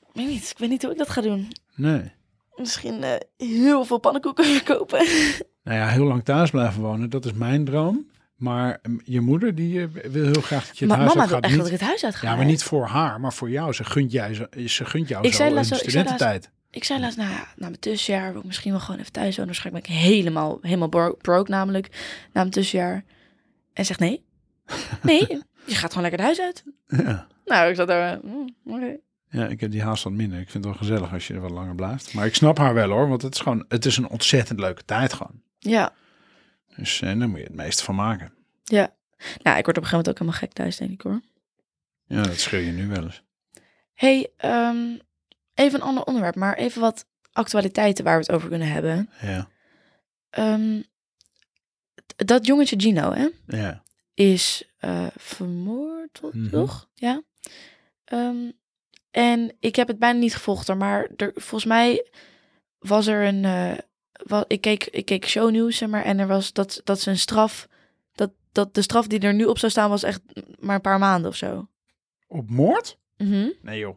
[0.00, 1.48] Ik weet niet, ik weet niet hoe ik dat ga doen.
[1.74, 2.12] Nee.
[2.54, 3.04] Misschien
[3.36, 5.06] heel veel pannenkoeken verkopen.
[5.64, 8.06] Nou ja, heel lang thuis blijven wonen, dat is mijn droom.
[8.34, 11.30] Maar mm, je moeder, die wil heel graag dat je het Maar huis mama uit
[11.30, 11.44] wil gaat.
[11.44, 12.28] echt Niet, dat ik het huis uit ga.
[12.30, 13.72] ja, maar niet voor haar, maar voor jou.
[13.72, 16.50] Ze gunt, jij, zo- ze gunt jou Ik zo zei laatst- studententijd.
[16.74, 19.36] Ik zei laatst, nou ja, na mijn tussenjaar wil ik misschien wel gewoon even thuis
[19.36, 19.46] wonen.
[19.52, 21.88] Waarschijnlijk ben ik helemaal, helemaal bro- broke namelijk,
[22.32, 23.04] na mijn tussenjaar.
[23.72, 24.24] En zegt nee.
[25.02, 25.26] Nee,
[25.66, 26.64] je gaat gewoon lekker het huis uit.
[27.06, 27.26] Ja.
[27.44, 28.96] Nou, ik zat daar, mm, oké.
[29.28, 30.38] ja, ik heb die haast wat minder.
[30.40, 32.14] Ik vind het wel gezellig als je er wat langer blijft.
[32.14, 34.84] Maar ik snap haar wel hoor, want het is gewoon, het is een ontzettend leuke
[34.84, 35.42] tijd gewoon.
[35.58, 35.92] Ja,
[36.76, 38.32] Dus eh, daar moet je het meeste van maken.
[38.64, 38.94] ja.
[39.42, 41.20] Nou, ik word op een gegeven moment ook helemaal gek thuis, denk ik hoor.
[42.06, 43.22] Ja, dat schreeuw je nu wel eens.
[43.94, 44.76] hey, ehm,
[45.54, 49.10] even een ander onderwerp, maar even wat actualiteiten waar we het over kunnen hebben.
[49.20, 49.48] Ja,
[50.30, 50.82] Ehm,
[52.16, 53.82] dat jongetje Gino, hè, ja.
[54.14, 56.50] is eh, vermoord, Mhm.
[56.50, 56.88] toch?
[56.94, 57.22] Ja.
[58.04, 58.50] Ehm,
[59.10, 62.06] en ik heb het bijna niet gevolgd, maar er, volgens mij
[62.78, 63.44] was er een.
[63.44, 63.78] eh,
[64.12, 67.68] wa- ik, keek, ik keek shownieuws, zeg maar, en er was dat, dat zijn straf.
[68.12, 70.20] Dat, dat de straf die er nu op zou staan, was echt
[70.58, 71.68] maar een paar maanden of zo.
[72.26, 72.98] Op moord?
[73.16, 73.48] Mhm.
[73.62, 73.96] Nee joh.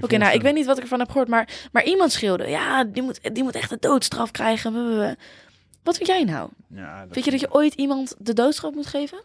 [0.00, 2.84] Oké, nou, ik weet niet wat ik ervan heb gehoord, maar, maar iemand schreeuwde, ja,
[2.84, 4.72] die moet, die moet echt de doodstraf krijgen.
[4.72, 5.16] blablabla.
[5.82, 6.50] Wat vind jij nou?
[6.66, 9.22] Ja, dat Vind je dat je ooit iemand de doodstraf moet geven?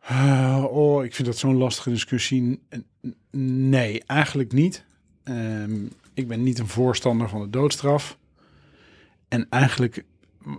[0.00, 2.62] Ah, oh, ik vind dat zo'n lastige discussie.
[3.30, 4.84] Nee, eigenlijk niet.
[5.24, 8.18] Ehm, ik ben niet een voorstander van de doodstraf.
[9.28, 10.04] En eigenlijk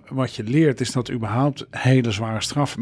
[0.10, 2.82] wat je leert is dat überhaupt hele zware straffen.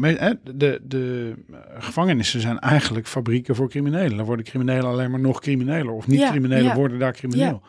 [0.54, 4.16] De, de eh, gevangenissen zijn eigenlijk fabrieken voor criminelen.
[4.16, 5.92] Dan worden criminelen alleen maar nog crimineler.
[5.92, 6.74] Of niet Ja, criminelen ja.
[6.74, 7.62] worden daar crimineel.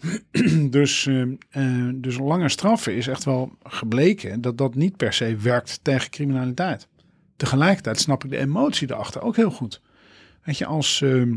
[0.70, 5.36] dus, ehm, eh, dus lange straffen is echt wel gebleken dat dat niet per se
[5.36, 6.88] werkt tegen criminaliteit.
[7.36, 9.80] Tegelijkertijd snap ik de emotie erachter ook heel goed.
[10.44, 11.36] Weet je, als, ehm,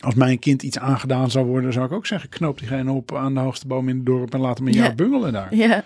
[0.00, 3.34] als mijn kind iets aangedaan zou worden, zou ik ook zeggen: knoop diegene op aan
[3.34, 4.82] de hoogste boom in het dorp en laat hem een Ja.
[4.82, 5.54] jaar bungelen daar.
[5.54, 5.84] Ja.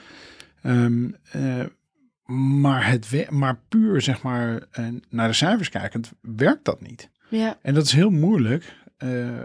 [0.63, 1.65] Ehm, eh,
[2.35, 7.11] maar, het maar puur zeg maar eh, naar de cijfers kijkend, werkt dat niet.
[7.29, 7.59] Ja.
[7.63, 8.79] En dat is heel moeilijk.
[8.97, 9.45] eh,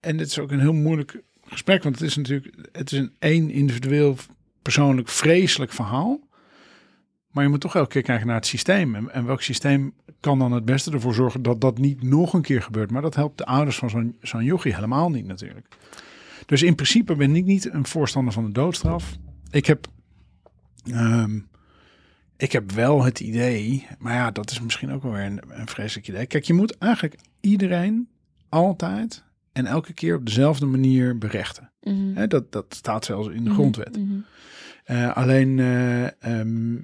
[0.00, 3.14] en het is ook een heel moeilijk gesprek, want het is natuurlijk het is een
[3.18, 4.16] één individueel
[4.62, 6.20] persoonlijk vreselijk verhaal.
[7.30, 8.94] Maar je moet toch elke keer kijken naar het systeem.
[8.94, 12.42] En, en welk systeem kan dan het beste ervoor zorgen dat dat niet nog een
[12.42, 12.90] keer gebeurt.
[12.90, 15.66] Maar dat helpt de ouders van zo'n zo'n jochie helemaal niet natuurlijk.
[16.46, 19.16] Dus in principe ben ik niet een voorstander van de doodstraf.
[19.50, 19.86] Ik heb,
[20.90, 21.40] ehm,
[22.36, 25.68] ik heb wel het idee, maar ja, dat is misschien ook wel weer een, een
[25.68, 26.26] vreselijk idee.
[26.26, 28.08] Kijk, je moet eigenlijk iedereen
[28.48, 31.72] altijd en elke keer op dezelfde manier berechten.
[31.80, 32.28] Mhm.
[32.28, 33.96] Dat, dat staat zelfs in de Mhm, grondwet.
[33.98, 34.18] mhm.
[34.84, 35.58] Eh, alleen,
[36.18, 36.76] ehm,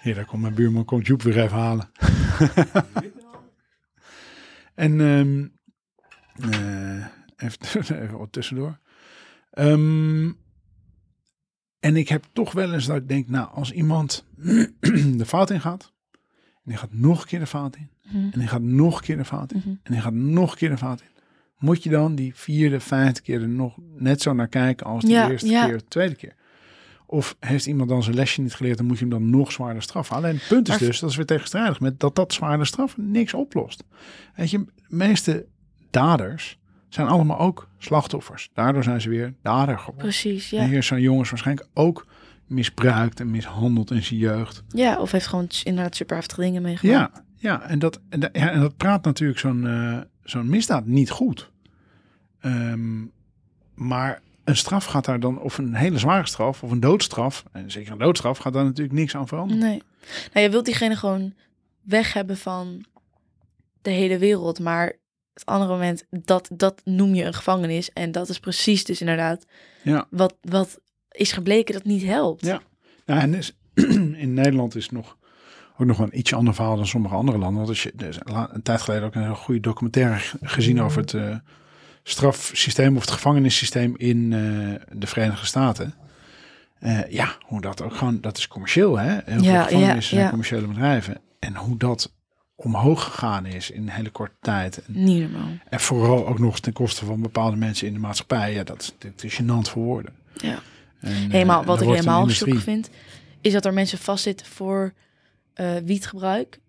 [0.00, 1.90] hier, daar komt mijn buurman, komt Joep weer even halen.
[4.74, 5.46] en ehm,
[6.52, 7.58] eh, even,
[8.02, 8.78] even wat tussendoor.
[9.50, 10.32] Ehm,
[11.82, 14.24] En ik heb toch wel eens dat ik denk, nou, als iemand
[15.20, 15.92] de fout in gaat,
[16.54, 18.16] en die gaat nog een keer de fout in, Mhm.
[18.32, 19.68] en die gaat nog een keer de fout in, Mhm.
[19.82, 21.06] en die gaat nog een keer de fout in,
[21.58, 25.10] moet je dan die vierde, vijfde keer er nog net zo naar kijken als de
[25.10, 25.66] Ja, eerste ja.
[25.66, 26.34] keer, de tweede keer?
[27.06, 29.82] Of heeft iemand dan zijn lesje niet geleerd en moet je hem dan nog zwaarder
[29.82, 30.16] straffen?
[30.16, 33.10] Alleen het punt is Maar- dus, dat is weer tegenstrijdig met dat dat zwaarder straffen
[33.10, 33.84] niks oplost.
[34.36, 35.46] Weet je, de meeste
[35.90, 36.58] daders
[36.94, 38.50] zijn allemaal ook slachtoffers.
[38.54, 40.02] Daardoor zijn ze weer dader geworden.
[40.02, 40.68] Precies, En ja.
[40.68, 42.06] hier zijn jongens waarschijnlijk ook
[42.46, 44.62] misbruikt en mishandeld in zijn jeugd.
[44.68, 47.10] Ja, of heeft gewoon inderdaad super heftige dingen meegemaakt.
[47.14, 51.10] Ja, ja, en, dat, en, ja, en dat praat natuurlijk zo'n eh, zo'n misdaad niet
[51.10, 51.50] goed.
[52.40, 53.04] Ehm,
[53.74, 57.70] maar een straf gaat daar dan, of een hele zware straf, of een doodstraf, en
[57.70, 59.62] zeker een doodstraf, gaat daar natuurlijk niks aan veranderen.
[59.62, 59.82] Nee.
[60.32, 61.34] Nou, je wilt diegene gewoon
[61.82, 62.84] weg hebben van
[63.82, 64.60] de hele wereld.
[64.60, 64.92] Maar
[65.34, 67.92] het andere moment, dat, dat noem je een gevangenis.
[67.92, 69.44] En dat is precies dus inderdaad
[69.82, 70.06] Ja.
[70.10, 72.44] wat, wat is gebleken dat niet helpt.
[72.46, 72.60] Ja.
[73.06, 73.56] Ja, en is,
[74.24, 75.16] in Nederland is nog,
[75.78, 77.56] ook nog een ietsje ander verhaal dan sommige andere landen.
[77.56, 77.92] Want als je
[78.24, 81.36] la- een tijd geleden ook een heel goede documentaire gezien over het eh,
[82.02, 85.94] strafsysteem of het gevangenissysteem in eh, de Verenigde Staten.
[86.78, 89.18] Eh, ja, hoe dat ook gewoon, dat is commercieel hè.
[89.24, 90.28] Heel Ja, veel ja, gevangenissen zijn ja.
[90.28, 91.20] commerciële bedrijven.
[91.38, 92.12] En hoe dat
[92.64, 94.84] omhoog gegaan is in een hele korte tijd.
[94.84, 95.48] En, Niet normaal.
[95.68, 98.52] en vooral ook nog ten koste van bepaalde mensen in de maatschappij.
[98.54, 100.12] Ja, dat is natuurlijk gênant voor woorden.
[100.34, 100.58] Ja.
[101.00, 102.90] En, eh, Helemaal, wat ik helemaal stuk vind,
[103.40, 104.92] is dat er mensen vastzitten voor
[105.54, 106.60] eh, wietgebruik.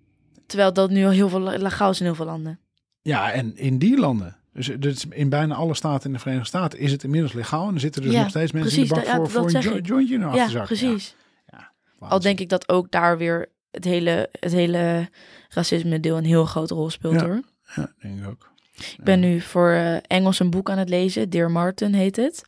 [0.45, 2.60] Terwijl dat nu al heel veel legaal is in heel veel landen.
[3.01, 6.79] Ja, en in die landen, dus, dus in bijna alle staten in de Verenigde Staten,
[6.79, 7.67] is het inmiddels legaal.
[7.67, 9.32] En er zitten dus Ja, nog steeds mensen precies, in de bak dat- voor, dat
[9.32, 9.86] voor een zeg jo- ik.
[9.88, 11.15] jointje in Ja, precies.
[11.51, 15.10] Ja, Al denk ik dat ook daar weer het hele, het hele
[15.53, 17.25] racisme deel een heel grote rol speelt Ja.
[17.25, 17.41] hoor.
[17.75, 18.51] Ja, denk ik ook.
[18.75, 21.29] Ik ben nu voor eh, Engels een boek aan het lezen.
[21.29, 22.41] Dear Martin heet het.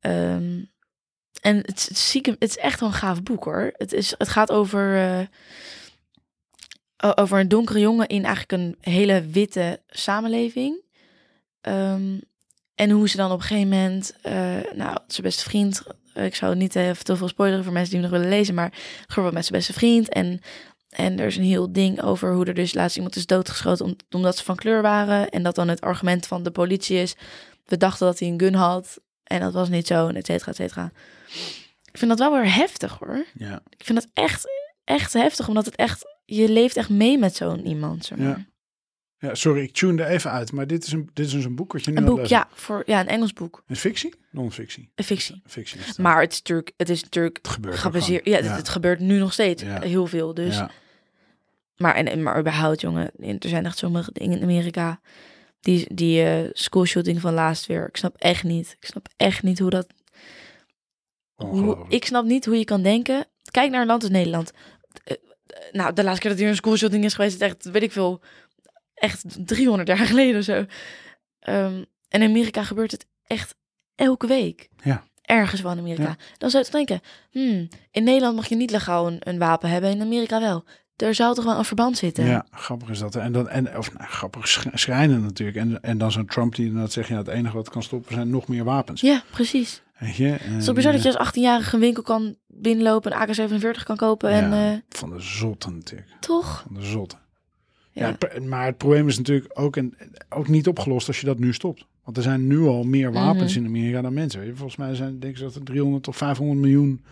[0.00, 0.64] Ehm,
[1.40, 3.72] en het, is- het, is zieke- het is echt wel een gaaf boek hoor.
[3.76, 5.26] Het, is, het gaat over, eh,
[7.14, 10.82] over een donkere jongen in eigenlijk een hele witte samenleving.
[11.60, 12.18] Ehm,
[12.74, 14.32] en hoe ze dan op een gegeven moment, eh,
[14.74, 15.82] nou, zijn beste vriend,
[16.14, 18.72] ik zou niet even te veel spoileren voor mensen die hem nog willen lezen, maar
[19.06, 20.08] gebeurt met zijn beste vriend.
[20.08, 20.40] En,
[20.90, 23.96] en er is een heel ding over hoe er dus laatst iemand is doodgeschoten om,
[24.10, 25.28] omdat ze van kleur waren.
[25.28, 27.16] En dat dan het argument van de politie is,
[27.64, 30.50] we dachten dat hij een gun had en dat was niet zo, en et cetera,
[30.50, 30.92] et cetera.
[31.92, 33.24] Ik vind dat wel weer heftig hoor.
[33.34, 34.46] Ja, Ik vind dat echt,
[34.84, 38.04] echt heftig, omdat het echt, je leeft echt mee met zo'n iemand.
[38.04, 38.28] Zeg maar.
[38.28, 38.46] Ja.
[39.28, 40.52] ja, sorry, ik tune er even uit.
[40.52, 42.48] Maar dit is, een, dit is dus een boek wat je nu Een boek, ja,
[42.52, 43.62] voor, ja, een Engels boek.
[43.66, 44.14] Is fictie?
[44.30, 44.90] Non-fictie.
[44.94, 45.42] Een fictie.
[45.46, 45.96] Fictie is.
[45.96, 48.24] Maar het is natuurlijk, het is natuurlijk het gebeurt gebaseerd.
[48.24, 49.80] Ja, het, het gebeurt nu nog steeds Ja.
[49.80, 50.34] heel veel.
[50.34, 50.70] Dus, Ja.
[51.80, 55.00] Maar, en, maar überhaupt, jongen, er zijn echt sommige dingen in Amerika.
[55.60, 57.88] Die, die eh schoolshooting van laatst weer.
[57.88, 58.76] Ik snap echt niet.
[58.80, 59.86] Ik snap echt niet hoe dat.
[61.34, 63.26] Hoe, ik snap niet hoe je kan denken.
[63.50, 64.52] Kijk naar een land als Nederland.
[65.04, 65.16] Eh,
[65.46, 67.92] eh, nou, de laatste keer dat hier een schoolshooting is geweest, is echt, weet ik
[67.92, 68.20] veel,
[68.94, 70.66] echt 300 jaar geleden of zo.
[71.38, 73.54] Ehm, en in Amerika gebeurt het echt
[73.94, 74.68] elke week.
[74.82, 75.04] Ja.
[75.22, 76.08] Ergens wel in Amerika.
[76.08, 76.16] Ja.
[76.38, 79.90] Dan zou je denken, hmm, in Nederland mag je niet legaal een, een wapen hebben,
[79.90, 80.64] in Amerika wel.
[81.00, 82.24] Er zou toch wel een verband zitten.
[82.24, 83.16] Ja, grappig is dat.
[83.16, 85.58] En dan, en, of nou, grappig sch- schrijnen natuurlijk.
[85.58, 88.30] En, en dan zo'n Trump die dan zegt, ja, het enige wat kan stoppen zijn
[88.30, 89.00] nog meer wapens.
[89.00, 89.82] Ja, precies.
[89.98, 90.24] Weet je?
[90.24, 93.96] Het is bizar dat je eh, als 18-jarige een winkel kan binnenlopen, een AK-47 kan
[93.96, 96.10] kopen en ja, eh, van de zotte natuurlijk.
[96.20, 96.64] toch?
[96.66, 97.16] Van de zotte.
[97.92, 98.16] Ja.
[98.48, 99.94] Maar het probleem is natuurlijk ook, en,
[100.28, 101.84] ook niet opgelost als je dat nu stopt.
[102.04, 103.60] Want er zijn nu al meer wapens Mhm.
[103.64, 104.40] in Amerika dan mensen.
[104.40, 104.54] Weet je?
[104.54, 107.04] Volgens mij zijn denk ik dat er 300 tot 500 miljoen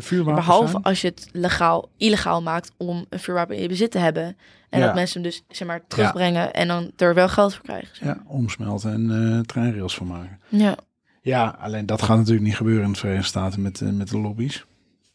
[0.00, 0.82] vuurwapens Behalve zijn.
[0.82, 4.36] als je het legaal, illegaal maakt om een vuurwapen in je bezit te hebben.
[4.70, 4.86] En Ja.
[4.86, 7.96] dat mensen hem dus zeg maar terugbrengen en dan er wel geld voor krijgen.
[7.96, 10.40] zeg Ja, omsmelten en eh treinrails van maken.
[10.48, 10.76] Ja,
[11.22, 14.18] Ja, alleen dat gaat natuurlijk niet gebeuren in de Verenigde Staten met, eh, met de
[14.18, 14.64] lobby's.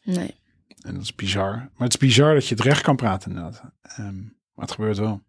[0.02, 0.38] nee.
[0.80, 1.50] En dat is bizar.
[1.56, 3.62] Maar het is bizar dat je het recht kan praten inderdaad.
[3.82, 4.16] Ehm,
[4.54, 5.22] maar het gebeurt wel.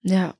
[0.00, 0.34] Ja.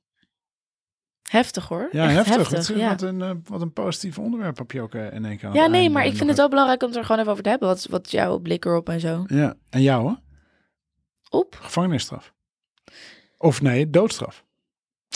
[1.33, 1.89] Heftig hoor.
[1.91, 2.35] Ja, Echt heftig.
[2.35, 2.67] heftig.
[2.67, 2.89] Wat, ja.
[2.89, 5.67] wat, een, eh, wat een positief onderwerp heb je ook eh, in één keer ja,
[5.67, 7.67] nee, maar ik vind het wel belangrijk om het er gewoon even over te hebben.
[7.67, 9.23] Wat, wat jouw blik erop en zo?
[9.27, 10.13] Ja, en jou hè?
[11.29, 11.57] Op?
[11.61, 12.33] Gevangenisstraf.
[13.37, 14.43] Of nee, doodstraf.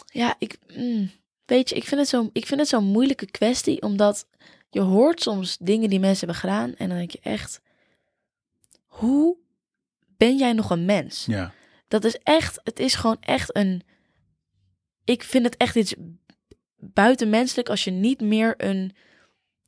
[0.05, 1.11] Ja, ik, mm,
[1.45, 4.27] weet je, ik vind, het zo, ik vind het zo'n moeilijke kwestie, omdat
[4.69, 7.61] je hoort soms dingen die mensen hebben gedaan en dan denk je echt,
[8.85, 9.37] hoe
[10.17, 11.25] ben jij nog een mens?
[11.25, 11.51] Ja.
[11.87, 13.81] Dat is echt, het is gewoon echt een,
[15.07, 15.93] ik vind het echt iets
[16.79, 18.95] buitenmenselijk als je niet meer een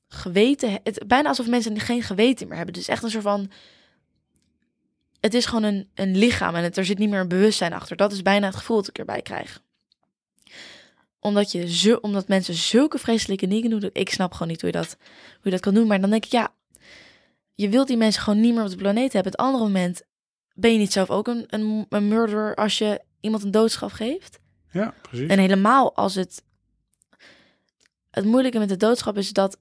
[0.08, 2.75] geweten, he- het bijna alsof mensen geen geweten meer hebben.
[2.75, 3.52] Is echt een soort van,
[5.19, 7.95] het is gewoon een, een lichaam en er zit niet meer een bewustzijn achter.
[7.95, 9.62] Dat is bijna het gevoel dat ik erbij krijg.
[11.19, 13.89] omdat, je zo, omdat mensen zulke vreselijke dingen doen.
[13.93, 15.88] Ik snap gewoon niet hoe je, dat, hoe je dat kan doen.
[15.88, 16.54] Maar dan denk ik, ja,
[17.56, 19.32] je wilt die mensen gewoon niet meer op de planeet hebben.
[19.32, 20.02] Het andere moment
[20.54, 24.38] ben je niet zelf ook een, een, een murderer als je iemand een doodstraf geeft.
[24.71, 25.27] Ja, precies.
[25.27, 26.43] En helemaal als het...
[28.10, 29.51] Het moeilijke met de doodschap is dat...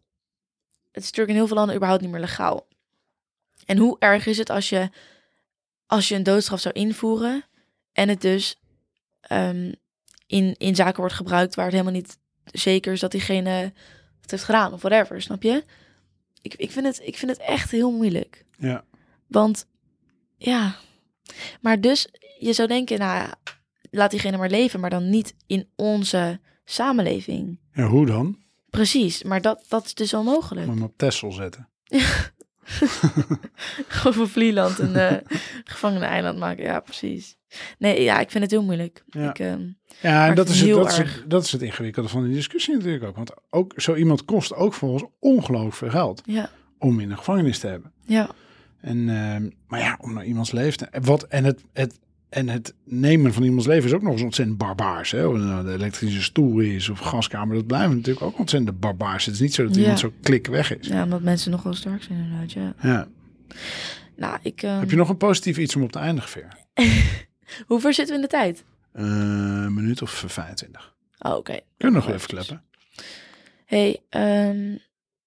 [0.93, 2.67] Het is natuurlijk in heel veel landen überhaupt niet meer legaal.
[3.67, 4.91] En hoe erg is het als je,
[5.87, 7.45] als je een doodstraf zou invoeren...
[7.93, 8.61] en het dus
[9.21, 9.73] ehm,
[10.27, 13.73] in, in zaken wordt gebruikt waar het helemaal niet zeker is dat diegene
[14.21, 15.65] het heeft gedaan of whatever, snap je?
[16.43, 18.45] Ik, ik, vind, het, ik vind het echt heel moeilijk.
[18.59, 18.85] Ja.
[19.27, 19.67] Want
[20.37, 20.77] ja,
[21.61, 23.29] maar dus je zou denken, nou
[23.91, 27.59] laat diegene maar leven, maar dan niet in onze samenleving.
[27.73, 28.37] ja, hoe dan?
[28.71, 30.67] Precies, maar dat, dat is dus onmogelijk.
[30.67, 31.69] Moet hem op Texel zetten.
[33.89, 35.13] Gewoon van Vlieland een uh,
[35.65, 36.65] gevangene-eiland maken.
[36.65, 37.37] Ja, precies.
[37.79, 39.05] Nee, ja, ik vind het heel moeilijk.
[39.07, 39.31] Ja.
[39.31, 39.69] Ik, ehm,
[40.01, 42.75] Ja, en dat is, het, dat, is het, dat is het ingewikkelde van die discussie
[42.75, 43.17] natuurlijk ook.
[43.17, 47.59] Want ook zo iemand kost ook volgens ongelooflijk veel geld ja, om in een gevangenis
[47.59, 47.93] te hebben.
[48.05, 48.31] ja,
[48.81, 51.01] En, ehm, maar ja, om naar iemands leven te...
[51.01, 51.99] Wat, en, het, het,
[52.29, 55.11] en het nemen van iemands leven is ook nog eens ontzettend barbaars.
[55.11, 55.27] Hè?
[55.27, 59.25] Of het nou de elektrische stoel is of gaskamer, dat blijven natuurlijk ook ontzettend barbaars.
[59.25, 59.81] Het is niet zo dat Ja.
[59.81, 60.87] iemand zo klik weg is.
[60.87, 62.75] ja, omdat mensen nogal sterk zijn inderdaad, ja.
[62.83, 63.09] Ja.
[64.17, 64.63] Nou, ik...
[64.63, 66.49] ehm, Heb je nog een positief iets om op te eindigen, Veer?
[67.67, 68.65] Hoe ver zitten we in de tijd?
[68.93, 70.95] Eh, een minuut of 25.
[71.19, 71.61] Oh, oké.
[71.77, 72.63] Kunnen we nog Oh, even kleppen?
[73.65, 74.77] Hey, ehm,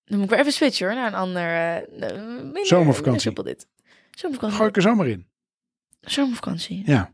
[0.05, 1.55] dan moet ik weer even switchen hoor, naar een ander...
[1.55, 3.43] eh, minder- Zomervakantie.
[3.43, 3.67] dit.
[4.11, 4.57] Zomervakantie.
[4.57, 5.25] Gooi ik er zomaar in.
[6.01, 6.81] Zomervakantie.
[6.85, 7.11] Ja,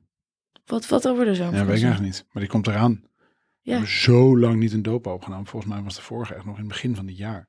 [0.65, 1.67] Wat, wat over de ja zomervakantie?
[1.73, 2.25] weet ik eigenlijk niet.
[2.33, 2.91] Maar die komt eraan.
[2.91, 3.19] We
[3.61, 3.71] Ja.
[3.71, 5.45] hebben zo lang niet een doop opgenomen.
[5.45, 7.47] Volgens mij was de vorige echt nog in het begin van het jaar.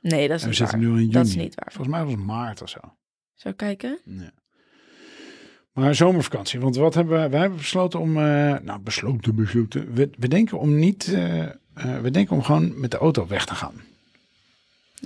[0.00, 0.86] Nee, dat is En we niet zitten waar.
[0.88, 1.12] nu in juni.
[1.12, 1.72] Dat is niet waar.
[1.72, 2.78] Volgens mij was het maart of zo.
[3.34, 3.98] Zou kijken?
[4.04, 4.30] Ja.
[5.72, 7.28] Maar zomervakantie, want wat hebben we?
[7.28, 8.22] Wij hebben besloten om, eh,
[8.62, 9.92] nou besloten, besloten.
[9.94, 11.52] We, we denken om niet, eh, eh,
[12.02, 13.74] we denken om gewoon met de auto weg te gaan.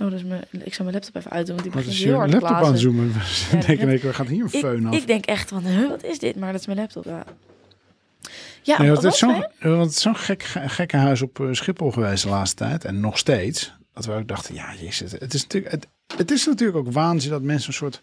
[0.03, 2.31] Oh, dus mijn, ik zal mijn laptop even uitdoen, want begint is heel je hard
[2.33, 2.79] laptop aan blazen.
[2.79, 3.13] zoomen?
[3.13, 3.19] We
[3.51, 4.95] Ja, denken, dat- nee, we gaan hier een Ik, af.
[4.95, 6.37] ik denk echt van, huh, wat is dit?
[6.37, 7.25] Maar dat is mijn laptop, ja.
[8.63, 11.91] Ja, Nee, want het is zo'n want zo'n gek, ge- gekke huis op eh, Schiphol
[11.91, 12.85] geweest de laatste tijd.
[12.85, 13.73] En nog steeds.
[13.95, 15.13] Dat we ook dachten, ja, jezus.
[15.13, 18.03] Het is natuurlijk, het, het is natuurlijk ook waanzin dat mensen een soort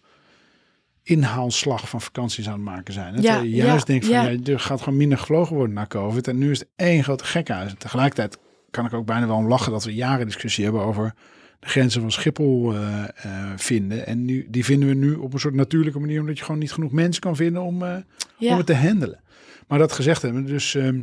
[1.03, 3.15] inhaalslag van vakanties aan het maken zijn.
[3.15, 4.53] Dat Ja, je juist ja, denkt van, ja.
[4.53, 6.27] er gaat gewoon minder gevlogen worden na COVID.
[6.27, 7.71] En nu is het één grote gekhuis.
[7.71, 8.37] En tegelijkertijd
[8.71, 11.13] kan ik ook bijna wel om lachen dat we jaren discussie hebben over
[11.59, 14.05] de grenzen van Schiphol eh, eh, vinden.
[14.05, 16.71] En nu, die vinden we nu op een soort natuurlijke manier, omdat je gewoon niet
[16.71, 17.95] genoeg mensen kan vinden om, eh,
[18.39, 19.19] om het te handelen.
[19.67, 21.01] Maar dat gezegd hebben, we dus ehm,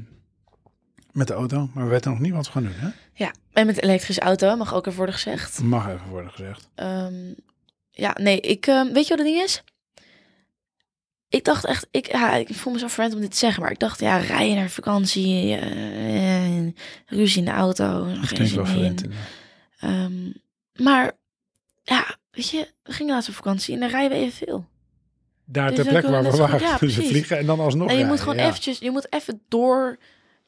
[1.13, 1.71] met de auto.
[1.75, 2.73] Maar we weten nog niet wat we gaan doen.
[2.75, 2.89] Hè?
[3.15, 5.63] ja, en met de elektrische auto, mag ook even worden gezegd.
[5.63, 6.69] Mag even worden gezegd.
[6.75, 7.33] Ehm,
[7.91, 9.63] ja, nee, ik, ehm, weet je wat het ding is?
[11.29, 13.71] Ik dacht echt, ik, ja, ik voel me zo verwend om dit te zeggen, maar
[13.71, 15.59] ik dacht, ja, rijden naar vakantie,
[17.07, 19.13] ruzie in de auto, Dat geen klinkt wel zin in.
[19.83, 20.31] Ehm,
[20.75, 21.13] maar
[21.83, 24.67] ja, weet je, we gingen laatst op vakantie en dan rijden we evenveel.
[25.45, 26.61] Daar Dus ter plekke waar we waren.
[26.61, 28.47] ja, dus vliegen en dan alsnog en je moet gewoon ja.
[28.47, 29.99] eventjes, je moet even door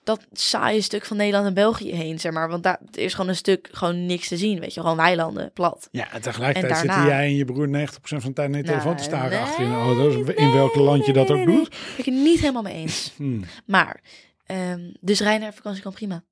[0.04, 2.48] dat saaie stuk van Nederland en België heen, zeg maar.
[2.48, 5.88] Want daar is gewoon een stuk gewoon niks te zien, weet je, gewoon weilanden, plat.
[5.90, 7.70] Ja, en tegelijkertijd En zitten jij en je broer 90%
[8.00, 10.32] van de tijd naar je telefoon te Nou, staren nee, achter in de auto.
[10.32, 11.68] In nee, welk land je dat ook doet.
[11.68, 13.12] Ben ik het niet helemaal mee eens.
[13.16, 13.44] Hmm.
[13.66, 14.00] Maar,
[14.46, 16.24] ehm, dus rijden naar vakantie kan prima.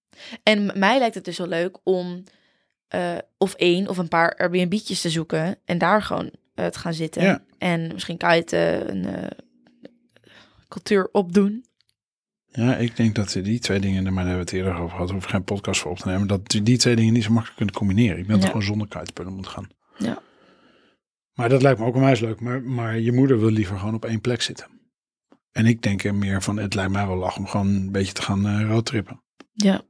[0.43, 2.23] En mij lijkt het dus wel leuk om
[2.93, 6.95] eh, of één of een paar Airbnb'tjes te zoeken en daar gewoon eh, te gaan
[6.95, 7.23] zitten.
[7.23, 7.45] Ja.
[7.59, 9.07] En misschien het eh, een
[10.69, 11.65] cultuur opdoen.
[12.47, 15.11] Ja, ik denk dat die twee dingen, maar daar hebben we het eerder over gehad,
[15.11, 17.75] hoef geen podcast voor op te nemen, dat die twee dingen niet zo makkelijk kunnen
[17.75, 18.19] combineren.
[18.19, 18.47] Ik dat Ja.
[18.47, 19.69] gewoon zonder kitespullen moet gaan.
[19.99, 20.23] Ja.
[21.33, 22.41] Maar dat lijkt me ook onwijs leuk.
[22.41, 24.67] Maar, maar je moeder wil liever gewoon op één plek zitten.
[25.53, 28.13] En ik denk er meer van, het lijkt mij wel lach om gewoon een beetje
[28.13, 29.23] te gaan roadtrippen.
[29.53, 29.83] Ja.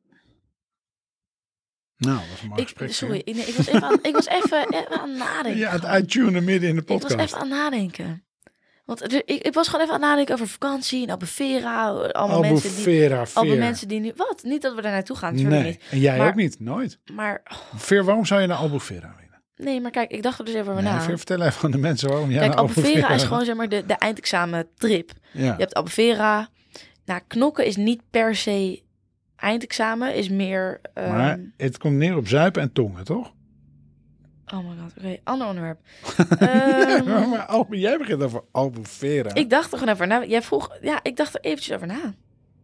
[2.06, 2.92] Nou, dat was een mooi Ik, gesprek.
[2.92, 5.60] sorry, ik, nee, ik was even aan, ik was even, even aan nadenken.
[5.60, 7.20] Ja, het uittunen midden in de Ik was podcast.
[7.34, 8.24] even aan nadenken.
[8.84, 11.88] Want ik, ik was gewoon even aan nadenken over vakantie en Albufeira.
[11.90, 13.04] Allemaal mensen die...
[13.10, 13.58] Allemaal Veer.
[13.58, 14.12] mensen die nu...
[14.16, 14.40] Wat?
[14.42, 15.82] Niet dat we daar naartoe gaan, natuurlijk Nee, niet.
[15.90, 16.98] en jij Maar- ook niet, nooit.
[17.14, 17.42] Maar,
[17.74, 19.42] Veer, waarom zou je naar Albufeira willen?
[19.56, 21.00] nee, maar kijk, ik dacht er dus even over Nee, na.
[21.02, 23.68] Veer, vertel even aan de mensen waarom jij Kijk, naar Albufeira is gewoon zeg maar
[23.68, 25.10] de, de eindexamen trip.
[25.32, 25.44] Ja.
[25.44, 26.48] Je hebt Albufeira.
[27.04, 28.81] Nou, knokken is niet per se
[29.42, 30.80] eindexamen, is meer...
[30.94, 33.32] ehm, Maar het komt neer op zuipen en tongen, toch?
[34.54, 35.80] Oh my god, oké, ander onderwerp.
[36.38, 39.34] Ehm, maar jij begint over Albufeira.
[39.34, 40.24] ik dacht er gewoon over na.
[40.24, 40.78] Jij vroeg...
[40.80, 42.14] Ja, ik dacht er eventjes over na.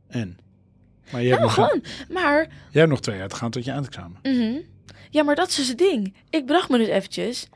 [0.08, 0.38] En?
[1.12, 1.82] Maar je Ja, hebt, nog, gewoon.
[2.08, 4.18] Maar jij hebt nog twee jaar te gaan tot je eindexamen.
[4.22, 4.58] Mhm.
[5.10, 6.14] Ja, maar dat is dus het ding.
[6.30, 7.48] Ik bedacht me dus eventjes...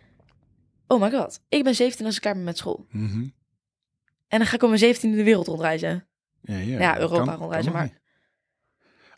[0.86, 2.86] Oh my god, ik ben 17 als ik klaar ben met school.
[2.90, 3.20] Mhm.
[4.28, 6.06] En dan ga ik op mijn 17 de wereld rondreizen.
[6.42, 8.00] Ja, ja, Ja, Europa kan- rondreizen, kan maar-.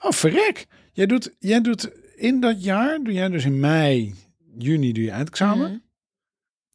[0.04, 0.66] Oh, verrek.
[0.92, 4.14] Jij doet, jij doet in dat jaar, doe jij dus in mei,
[4.58, 5.70] juni doe je eindexamen.
[5.70, 5.78] Mhm.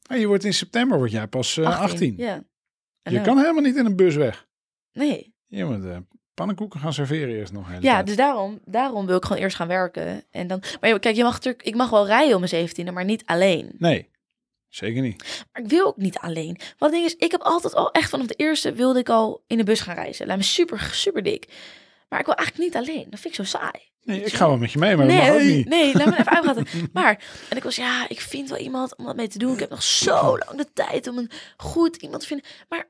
[0.08, 2.14] En je wordt in september word jij pas eh, 18.
[2.18, 2.34] Ja.
[2.34, 2.46] En
[3.04, 4.48] Je nou- kan helemaal niet in een bus weg.
[4.94, 5.34] Nee.
[5.48, 5.98] Je moet eh,
[6.34, 7.72] pannenkoeken gaan serveren eerst nog.
[7.72, 8.06] Ja, tijd.
[8.06, 10.24] dus daarom, daarom wil ik gewoon eerst gaan werken.
[10.32, 13.06] En dan, maar kijk, je mag natuurlijk, ik mag wel rijden om mijn 17e, maar
[13.06, 13.72] niet alleen.
[13.78, 14.10] Nee,
[14.68, 15.46] zeker niet.
[15.52, 16.60] Maar ik wil ook niet alleen.
[16.78, 19.58] Het ding is, ik heb altijd al echt vanaf de eerste wilde ik al in
[19.58, 20.26] de bus gaan reizen.
[20.26, 21.48] Lijkt me super, super dik.
[22.10, 23.06] Maar ik wil eigenlijk niet alleen.
[23.10, 23.88] Dat vind ik zo saai.
[24.04, 25.68] Nee, ik ga wel met je mee, maar dat mag ook nee, niet.
[25.70, 26.66] nee, laat me even uitpraten.
[26.94, 29.54] Maar, en ik was, ja, ik vind wel iemand om dat mee te doen.
[29.54, 32.46] Ik heb nog zo lang de tijd om een goed iemand te vinden.
[32.70, 32.90] Maar,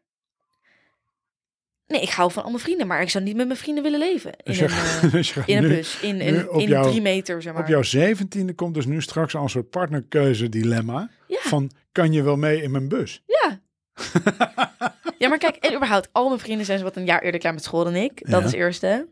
[1.87, 3.99] nee, ik hou van al mijn vrienden, maar ik zou niet met mijn vrienden willen
[3.99, 4.31] leven.
[4.31, 6.81] In, Dus je, een, eh, dus je gaat in een nu- bus, in, in, in
[6.81, 7.61] drie meter, zeg maar.
[7.61, 11.09] Op jouw zeventiende komt dus nu straks al een soort partnerkeuze dilemma.
[11.27, 11.39] Ja.
[11.41, 13.23] Van, kan je wel mee in mijn bus?
[13.25, 13.59] Ja.
[15.19, 17.53] ja, maar kijk, en überhaupt, al mijn vrienden zijn zo wat een jaar eerder klaar
[17.53, 18.29] met school dan ik.
[18.29, 18.47] Dat Ja.
[18.47, 19.07] is eerste.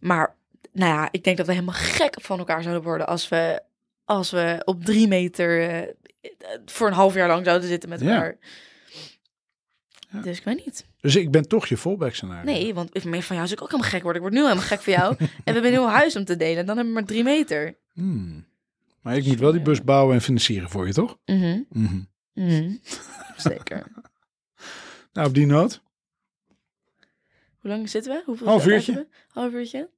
[0.00, 0.34] Maar,
[0.72, 3.62] nou ja, ik denk dat we helemaal gek van elkaar zouden worden als we,
[4.04, 5.88] als we op drie meter eh,
[6.66, 8.14] voor een half jaar lang zouden zitten met Ja.
[8.14, 8.36] elkaar.
[10.12, 10.20] Ja.
[10.20, 10.86] Dus ik weet niet.
[11.00, 12.44] Dus ik ben toch je fallback scenario.
[12.44, 14.22] Nee, want ik- van jou zou ik ook helemaal gek worden.
[14.22, 15.14] Ik word nu helemaal gek van jou.
[15.18, 16.66] en we hebben een heel huis om te delen.
[16.66, 17.76] Dan hebben we maar drie meter.
[17.92, 18.44] Hmm.
[19.00, 21.18] Maar ik moet wel die bus bouwen en financieren voor je, toch?
[21.24, 21.60] Mhm.
[21.68, 22.00] Mhm.
[22.34, 22.70] Mhm.
[23.36, 23.86] Zeker.
[25.12, 25.82] Nou, op die noot.
[27.60, 28.22] Hoe lang zitten we?
[28.24, 29.08] Hoeveel Half uurtje.
[29.28, 29.90] Half uurtje.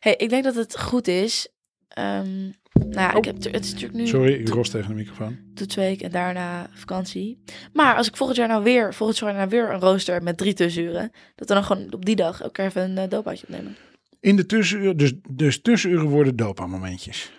[0.00, 1.48] Hey, ik denk dat het goed is.
[1.88, 5.38] Ehm, nou ja, ik heb, het is natuurlijk nu Sorry, ik ros tegen de microfoon.
[5.54, 7.42] toetsweek en daarna vakantie.
[7.72, 10.36] Maar als ik volgend jaar nou weer, volgend jaar nou weer een rooster heb met
[10.36, 13.76] drie tussenuren, dat we dan gewoon op die dag elkaar even een uh, opnemen.
[14.20, 17.30] In de tussenuren, dus, dus tussenuren worden dopa-momentjes.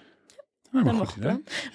[0.71, 1.23] Ja, maar goed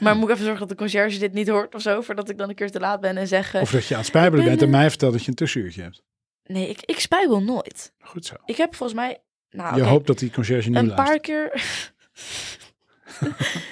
[0.01, 2.39] mag moet ik even zorgen dat de conciërge dit niet hoort of zo, voordat ik
[2.39, 3.55] dan een keer te laat ben en zeg...
[3.55, 5.29] eh, Of dat je aan het spijbelen ben, bent en eh, mij vertelt dat je
[5.29, 6.03] een tussenuurtje hebt.
[6.45, 7.93] Nee, ik, ik spijbel nooit.
[8.01, 8.35] Goed zo.
[8.45, 9.21] Ik heb volgens mij...
[9.51, 11.53] Nou, je hoopt dat die conciërge nu een paar keer.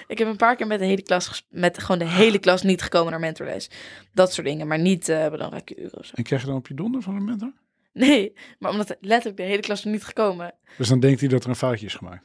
[0.09, 2.83] ik heb een paar keer met de hele klas, met gewoon de hele klas niet
[2.83, 3.71] gekomen naar mentorles.
[4.13, 6.13] Dat soort dingen, maar niet eh, belangrijke uren of zo.
[6.15, 7.53] En krijg je dan op je donder van een mentor?
[7.93, 10.55] Nee, maar omdat letterlijk de hele klas er niet gekomen.
[10.77, 12.25] Dus dan denkt hij dat er een foutje is gemaakt.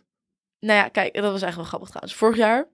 [0.59, 2.15] Nou ja, kijk, dat was eigenlijk wel grappig trouwens.
[2.15, 2.67] Vorig jaar,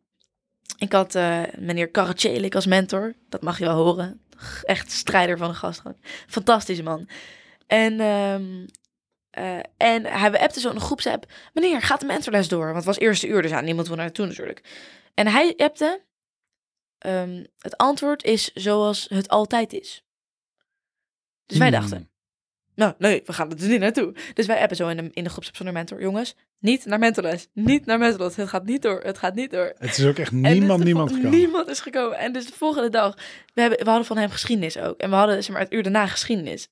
[0.78, 3.13] ik had eh, meneer Karacelik als mentor.
[3.30, 4.21] Dat mag je wel horen.
[4.63, 5.97] Echt strijder van een gast gewoon.
[6.28, 7.10] Fantastische man.
[7.67, 8.65] En, ehm
[9.30, 11.32] eh, en hij appte zo in een groepsapp.
[11.54, 12.63] Meneer, gaat de mentorles door?
[12.65, 14.62] Want het was eerste uur, dus ja, niemand wil naartoe natuurlijk.
[15.13, 16.04] En hij appte.
[16.97, 20.04] ehm, het antwoord is zoals het altijd is.
[21.45, 21.80] Dus wij Hmm.
[21.80, 22.10] dachten,
[22.76, 24.14] nou nee, we gaan er dus niet naartoe.
[24.34, 26.02] Dus wij appen zo in de, in de groepsapp zonder mentor.
[26.02, 27.48] Jongens, niet naar mentorles.
[27.54, 28.36] Niet naar mentorles.
[28.36, 29.02] Het gaat niet door.
[29.02, 29.74] Het gaat niet door.
[29.78, 31.32] Het is ook echt dus niemand, niemand gekomen.
[31.32, 32.18] Niemand is gekomen.
[32.18, 33.16] En dus de volgende dag,
[33.54, 34.98] we, hebben, we hadden van hem geschiedenis ook.
[34.98, 36.68] En we hadden zeg maar, het uur daarna geschiedenis.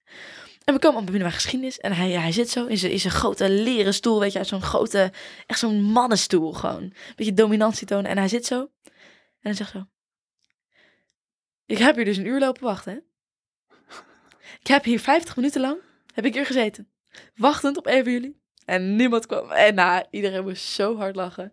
[0.63, 1.79] En we komen allemaal binnen bij geschiedenis.
[1.79, 4.61] En hij, hij zit zo in zijn, in zijn grote leren stoel, weet je, zo'n
[4.61, 5.11] grote,
[5.45, 6.93] echt zo'n mannenstoel gewoon.
[7.15, 8.11] Beetje dominantie tonen.
[8.11, 8.59] En hij zit zo.
[8.59, 8.91] En
[9.41, 9.85] hij zegt zo.
[11.65, 12.93] Ik heb hier dus een uur lopen wachten.
[12.93, 12.99] Hè?
[14.59, 15.77] Ik heb hier 50 minuten lang,
[16.13, 16.87] heb ik hier gezeten.
[17.35, 18.41] Wachtend op een van jullie.
[18.65, 19.51] En niemand kwam.
[19.51, 21.51] En nou, iedereen moest zo hard lachen.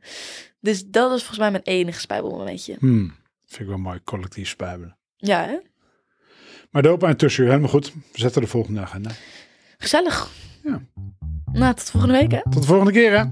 [0.61, 2.77] Dus dat was volgens mij mijn enige spijbelmomentje.
[2.79, 3.15] Hmm.
[3.47, 4.97] Vind ik wel mooi, collectief spijbelen.
[5.17, 5.59] Ja, hè?
[6.71, 7.93] Maar dopa en tussenuur, helemaal goed.
[7.93, 9.11] We zetten de volgende agenda.
[9.79, 10.31] Gezellig.
[10.63, 10.83] Ja.
[11.53, 12.43] Nou, tot volgende week, hè?
[12.43, 13.25] Tot de volgende keer, hè.